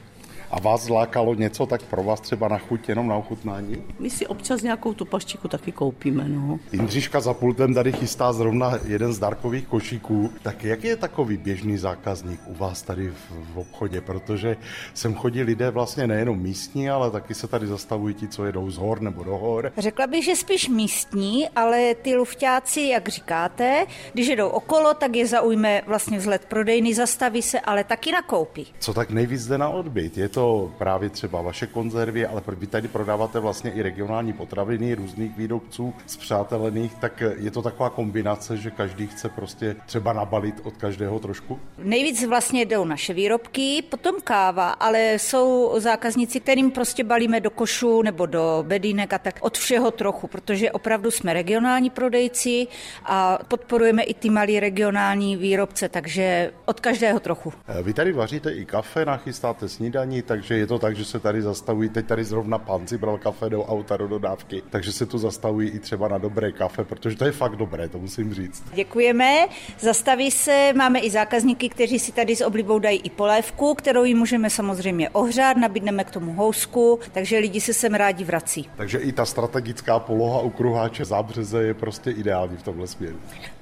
A 0.51 0.59
vás 0.59 0.83
zlákalo 0.83 1.33
něco 1.33 1.65
tak 1.65 1.83
pro 1.83 2.03
vás 2.03 2.21
třeba 2.21 2.47
na 2.47 2.57
chuť, 2.57 2.89
jenom 2.89 3.07
na 3.07 3.15
ochutnání? 3.15 3.83
My 3.99 4.09
si 4.09 4.27
občas 4.27 4.61
nějakou 4.61 4.93
tu 4.93 5.05
paštiku 5.05 5.47
taky 5.47 5.71
koupíme, 5.71 6.29
no. 6.29 6.59
Jindřiška 6.71 7.19
za 7.19 7.33
pultem 7.33 7.73
tady 7.73 7.91
chystá 7.91 8.33
zrovna 8.33 8.79
jeden 8.85 9.13
z 9.13 9.19
dárkových 9.19 9.67
košíků. 9.67 10.31
Tak 10.41 10.63
jak 10.63 10.83
je 10.83 10.95
takový 10.95 11.37
běžný 11.37 11.77
zákazník 11.77 12.39
u 12.45 12.53
vás 12.53 12.81
tady 12.81 13.09
v 13.53 13.57
obchodě? 13.57 14.01
Protože 14.01 14.57
sem 14.93 15.15
chodí 15.15 15.43
lidé 15.43 15.71
vlastně 15.71 16.07
nejenom 16.07 16.39
místní, 16.39 16.89
ale 16.89 17.11
taky 17.11 17.33
se 17.33 17.47
tady 17.47 17.67
zastavují 17.67 18.15
ti, 18.15 18.27
co 18.27 18.45
jedou 18.45 18.71
z 18.71 18.77
hor 18.77 19.01
nebo 19.01 19.23
do 19.23 19.37
hor. 19.37 19.71
Řekla 19.77 20.07
bych, 20.07 20.25
že 20.25 20.35
spíš 20.35 20.69
místní, 20.69 21.49
ale 21.49 21.95
ty 21.95 22.15
lufťáci, 22.15 22.81
jak 22.81 23.07
říkáte, 23.07 23.85
když 24.13 24.27
jedou 24.27 24.47
okolo, 24.47 24.93
tak 24.93 25.15
je 25.15 25.27
zaujme 25.27 25.81
vlastně 25.87 26.17
vzhled 26.17 26.45
prodejny, 26.45 26.93
zastaví 26.93 27.41
se, 27.41 27.59
ale 27.59 27.83
taky 27.83 28.11
nakoupí. 28.11 28.67
Co 28.79 28.93
tak 28.93 29.09
nejvíc 29.09 29.47
jde 29.47 29.57
na 29.57 29.69
odbyt? 29.69 30.17
Je 30.17 30.29
to 30.29 30.36
právě 30.77 31.09
třeba 31.09 31.41
vaše 31.41 31.67
konzervy, 31.67 32.25
ale 32.25 32.41
vy 32.47 32.67
tady 32.67 32.87
prodáváte 32.87 33.39
vlastně 33.39 33.71
i 33.71 33.81
regionální 33.81 34.33
potraviny 34.33 34.95
různých 34.95 35.37
výrobců 35.37 35.93
zpřátelených, 36.05 36.95
tak 36.95 37.23
je 37.37 37.51
to 37.51 37.61
taková 37.61 37.89
kombinace, 37.89 38.57
že 38.57 38.71
každý 38.71 39.07
chce 39.07 39.29
prostě 39.29 39.75
třeba 39.85 40.13
nabalit 40.13 40.55
od 40.63 40.77
každého 40.77 41.19
trošku? 41.19 41.59
Nejvíc 41.77 42.25
vlastně 42.27 42.65
jdou 42.65 42.85
naše 42.85 43.13
výrobky, 43.13 43.83
potom 43.89 44.15
káva, 44.23 44.69
ale 44.69 45.13
jsou 45.13 45.73
zákazníci, 45.77 46.39
kterým 46.39 46.71
prostě 46.71 47.03
balíme 47.03 47.39
do 47.39 47.49
košů 47.49 48.01
nebo 48.01 48.25
do 48.25 48.63
bedínek 48.67 49.13
a 49.13 49.17
tak 49.17 49.39
od 49.41 49.57
všeho 49.57 49.91
trochu, 49.91 50.27
protože 50.27 50.71
opravdu 50.71 51.11
jsme 51.11 51.33
regionální 51.33 51.89
prodejci 51.89 52.67
a 53.05 53.39
podporujeme 53.47 54.03
i 54.03 54.13
ty 54.13 54.29
malí 54.29 54.59
regionální 54.59 55.37
výrobce, 55.37 55.89
takže 55.89 56.51
od 56.65 56.79
každého 56.79 57.19
trochu. 57.19 57.53
Vy 57.83 57.93
tady 57.93 58.11
vaříte 58.11 58.51
i 58.51 58.65
kafe, 58.65 59.05
nachystáte 59.05 59.69
snídaní, 59.69 60.21
takže 60.27 60.57
je 60.57 60.67
to 60.67 60.79
tak, 60.79 60.95
že 60.95 61.05
se 61.05 61.19
tady 61.19 61.41
zastavují, 61.41 61.89
teď 61.89 62.05
tady 62.05 62.23
zrovna 62.23 62.57
pán 62.57 62.87
si 62.87 62.97
bral 62.97 63.17
kafe 63.17 63.49
do 63.49 63.63
auta, 63.63 63.97
do 63.97 64.07
dodávky, 64.07 64.63
takže 64.69 64.91
se 64.91 65.05
tu 65.05 65.17
zastavují 65.17 65.69
i 65.69 65.79
třeba 65.79 66.07
na 66.07 66.17
dobré 66.17 66.51
kafe, 66.51 66.83
protože 66.83 67.15
to 67.15 67.25
je 67.25 67.31
fakt 67.31 67.55
dobré, 67.55 67.89
to 67.89 67.99
musím 67.99 68.33
říct. 68.33 68.63
Děkujeme, 68.73 69.47
zastaví 69.79 70.31
se, 70.31 70.73
máme 70.75 70.99
i 70.99 71.09
zákazníky, 71.09 71.69
kteří 71.69 71.99
si 71.99 72.11
tady 72.11 72.35
s 72.35 72.41
oblibou 72.41 72.79
dají 72.79 72.99
i 72.99 73.09
polévku, 73.09 73.73
kterou 73.73 74.03
jim 74.03 74.17
můžeme 74.17 74.49
samozřejmě 74.49 75.09
ohřát, 75.09 75.57
nabídneme 75.57 76.03
k 76.03 76.11
tomu 76.11 76.33
housku, 76.33 76.99
takže 77.11 77.37
lidi 77.37 77.61
se 77.61 77.73
sem 77.73 77.93
rádi 77.93 78.23
vrací. 78.23 78.69
Takže 78.75 78.97
i 78.97 79.11
ta 79.11 79.25
strategická 79.25 79.99
poloha 79.99 80.41
u 80.41 80.49
kruháče 80.49 81.05
zábřeze 81.05 81.63
je 81.63 81.73
prostě 81.73 82.11
ideální 82.11 82.57
v 82.57 82.63
tomhle 82.63 82.87
směru. 82.87 83.17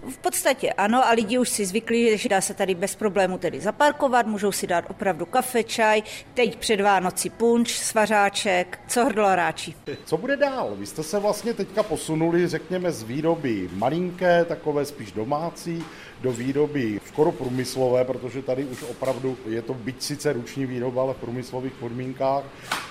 V 0.09 0.17
podstatě 0.17 0.73
ano 0.73 1.07
a 1.07 1.11
lidi 1.11 1.37
už 1.37 1.49
si 1.49 1.65
zvykli, 1.65 2.17
že 2.17 2.29
dá 2.29 2.41
se 2.41 2.53
tady 2.53 2.75
bez 2.75 2.95
problému 2.95 3.37
tedy 3.37 3.59
zaparkovat, 3.59 4.27
můžou 4.27 4.51
si 4.51 4.67
dát 4.67 4.85
opravdu 4.89 5.25
kafe, 5.25 5.63
čaj, 5.63 6.01
teď 6.33 6.54
před 6.55 6.81
Vánoci 6.81 7.29
punč, 7.29 7.77
svařáček, 7.77 8.79
co 8.87 9.05
hrdlo 9.05 9.35
ráčí. 9.35 9.75
Co 10.05 10.17
bude 10.17 10.37
dál? 10.37 10.75
Vy 10.75 10.85
jste 10.85 11.03
se 11.03 11.19
vlastně 11.19 11.53
teďka 11.53 11.83
posunuli, 11.83 12.47
řekněme, 12.47 12.91
z 12.91 13.03
výroby 13.03 13.69
malinké, 13.73 14.45
takové 14.45 14.85
spíš 14.85 15.11
domácí, 15.11 15.85
do 16.21 16.31
výroby 16.31 16.99
skoro 17.05 17.31
průmyslové, 17.31 18.03
protože 18.03 18.41
tady 18.41 18.63
už 18.63 18.83
opravdu 18.83 19.37
je 19.47 19.61
to 19.61 19.73
byť 19.73 20.01
sice 20.01 20.33
ruční 20.33 20.65
výroba, 20.65 21.01
ale 21.01 21.13
v 21.13 21.17
průmyslových 21.17 21.73
podmínkách, 21.73 22.43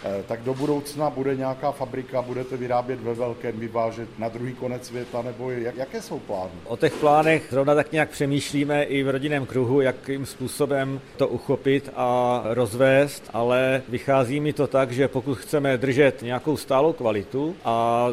eh, 0.04 0.22
tak 0.28 0.42
do 0.42 0.54
budoucna 0.54 1.10
bude 1.10 1.36
nějaká 1.36 1.72
fabrika, 1.72 2.22
budete 2.22 2.56
vyrábět 2.56 3.00
ve 3.00 3.14
velkém, 3.14 3.60
vyvážet 3.60 4.08
na 4.18 4.28
druhý 4.28 4.54
konec 4.54 4.86
světa, 4.86 5.22
nebo 5.22 5.50
jak, 5.50 5.76
jaké 5.76 6.02
jsou 6.02 6.18
plány? 6.18 6.52
O 6.64 6.76
těch 6.76 6.92
plánech 6.92 7.46
zrovna 7.50 7.74
tak 7.74 7.92
nějak 7.92 8.10
přemýšlíme 8.10 8.82
i 8.82 9.02
v 9.02 9.10
rodinném 9.10 9.46
kruhu, 9.46 9.80
jakým 9.80 10.26
způsobem 10.26 11.00
to 11.16 11.28
uchopit 11.28 11.90
a 11.96 12.40
rozvést, 12.44 13.30
ale 13.32 13.53
vychází 13.88 14.40
mi 14.40 14.52
to 14.52 14.66
tak, 14.66 14.92
že 14.92 15.08
pokud 15.08 15.34
chceme 15.38 15.78
držet 15.78 16.22
nějakou 16.22 16.56
stálou 16.56 16.92
kvalitu 16.92 17.56
a 17.64 18.06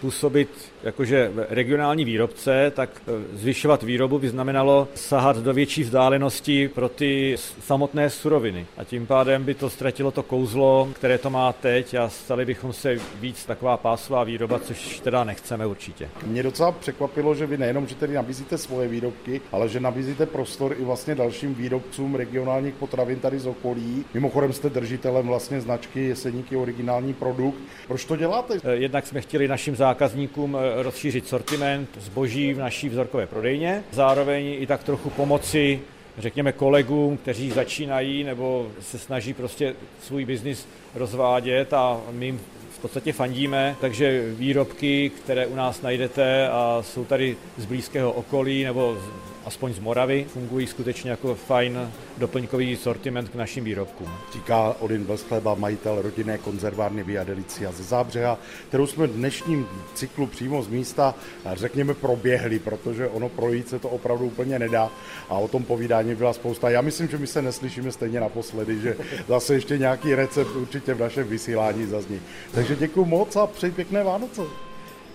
působit 0.00 0.48
jakože 0.82 1.32
regionální 1.48 2.04
výrobce, 2.04 2.72
tak 2.76 2.90
e, 3.06 3.36
zvyšovat 3.36 3.82
výrobu 3.82 4.18
by 4.18 4.28
znamenalo 4.28 4.88
sahat 4.94 5.36
do 5.36 5.54
větší 5.54 5.82
vzdálenosti 5.82 6.68
pro 6.68 6.88
ty 6.88 7.36
samotné 7.60 8.10
suroviny. 8.10 8.66
A 8.76 8.84
tím 8.84 9.06
pádem 9.06 9.44
by 9.44 9.54
to 9.54 9.70
ztratilo 9.70 10.10
to 10.10 10.22
kouzlo, 10.22 10.88
které 10.92 11.18
to 11.18 11.30
má 11.30 11.52
teď 11.52 11.94
a 11.94 12.08
stali 12.08 12.44
bychom 12.44 12.72
se 12.72 12.96
víc 13.20 13.44
taková 13.44 13.76
pásová 13.76 14.24
výroba, 14.24 14.58
což 14.58 15.00
teda 15.00 15.24
nechceme 15.24 15.66
určitě. 15.66 16.08
Mě 16.26 16.42
docela 16.42 16.72
překvapilo, 16.72 17.34
že 17.34 17.46
vy 17.46 17.58
nejenom, 17.58 17.86
že 17.86 17.94
tedy 17.94 18.14
nabízíte 18.14 18.58
svoje 18.58 18.88
výrobky, 18.88 19.40
ale 19.52 19.68
že 19.68 19.80
nabízíte 19.80 20.26
prostor 20.26 20.74
i 20.78 20.84
vlastně 20.84 21.14
dalším 21.14 21.54
výrobcům 21.54 22.14
regionálních 22.14 22.74
potravin 22.74 23.18
tady 23.18 23.38
z 23.38 23.46
okolí. 23.46 24.04
Mimochodem 24.14 24.52
jste 24.52 24.70
držitelem 24.80 25.26
vlastně 25.26 25.60
značky 25.60 26.00
Jeseníky 26.00 26.56
originální 26.56 27.14
produkt. 27.14 27.58
Proč 27.88 28.04
to 28.04 28.16
děláte? 28.16 28.54
Jednak 28.72 29.06
jsme 29.06 29.20
chtěli 29.20 29.48
našim 29.48 29.76
zákazníkům 29.76 30.56
rozšířit 30.76 31.28
sortiment 31.28 31.88
zboží 32.00 32.54
v 32.54 32.58
naší 32.58 32.88
vzorkové 32.88 33.26
prodejně, 33.26 33.84
zároveň 33.92 34.56
i 34.58 34.66
tak 34.66 34.84
trochu 34.84 35.10
pomoci 35.10 35.80
řekněme 36.18 36.52
kolegům, 36.52 37.16
kteří 37.16 37.50
začínají 37.50 38.24
nebo 38.24 38.68
se 38.80 38.98
snaží 38.98 39.34
prostě 39.34 39.74
svůj 40.02 40.24
biznis 40.24 40.68
rozvádět 40.94 41.72
a 41.72 42.00
my 42.10 42.26
jim 42.26 42.40
v 42.70 42.78
podstatě 42.78 43.12
fandíme, 43.12 43.76
takže 43.80 44.34
výrobky, 44.34 45.10
které 45.10 45.46
u 45.46 45.54
nás 45.54 45.82
najdete 45.82 46.48
a 46.48 46.82
jsou 46.82 47.04
tady 47.04 47.36
z 47.58 47.64
blízkého 47.64 48.12
okolí 48.12 48.64
nebo 48.64 48.98
aspoň 49.44 49.74
z 49.74 49.78
Moravy, 49.78 50.26
fungují 50.28 50.66
skutečně 50.66 51.10
jako 51.10 51.34
fajn 51.34 51.90
doplňkový 52.18 52.76
sortiment 52.76 53.28
k 53.28 53.34
našim 53.34 53.64
výrobkům. 53.64 54.08
Říká 54.32 54.76
Odin 54.80 55.04
Veskleba, 55.04 55.54
majitel 55.54 56.02
rodinné 56.02 56.38
konzervárny 56.38 57.02
Via 57.02 57.24
Delicia 57.24 57.72
ze 57.72 57.82
Zábřeha, 57.82 58.38
kterou 58.68 58.86
jsme 58.86 59.06
v 59.06 59.12
dnešním 59.12 59.66
cyklu 59.94 60.26
přímo 60.26 60.62
z 60.62 60.68
místa, 60.68 61.14
řekněme, 61.52 61.94
proběhli, 61.94 62.58
protože 62.58 63.08
ono 63.08 63.28
projít 63.28 63.68
se 63.68 63.78
to 63.78 63.88
opravdu 63.88 64.24
úplně 64.24 64.58
nedá 64.58 64.90
a 65.28 65.38
o 65.38 65.48
tom 65.48 65.64
povídání 65.64 66.14
byla 66.14 66.32
spousta. 66.32 66.70
Já 66.70 66.80
myslím, 66.80 67.08
že 67.08 67.18
my 67.18 67.26
se 67.26 67.42
neslyšíme 67.42 67.92
stejně 67.92 68.20
naposledy, 68.20 68.80
že 68.80 68.96
zase 69.28 69.54
ještě 69.54 69.78
nějaký 69.78 70.14
recept 70.14 70.56
určitě 70.56 70.94
v 70.94 71.00
našem 71.00 71.28
vysílání 71.28 71.86
zazní. 71.86 72.20
Takže 72.52 72.76
děkuji 72.76 73.04
moc 73.04 73.36
a 73.36 73.46
přeji 73.46 73.72
pěkné 73.72 74.04
Vánoce. 74.04 74.69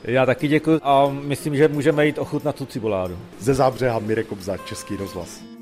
Já 0.07 0.25
taky 0.25 0.47
děkuji 0.47 0.79
a 0.83 1.09
myslím, 1.09 1.55
že 1.55 1.67
můžeme 1.67 2.05
jít 2.05 2.17
ochutnat 2.17 2.55
tu 2.55 2.65
cibuládu. 2.65 3.17
Ze 3.39 3.53
Zábřeha 3.53 3.99
Mirek 3.99 4.31
Obza, 4.31 4.57
Český 4.57 4.95
rozhlas. 4.95 5.54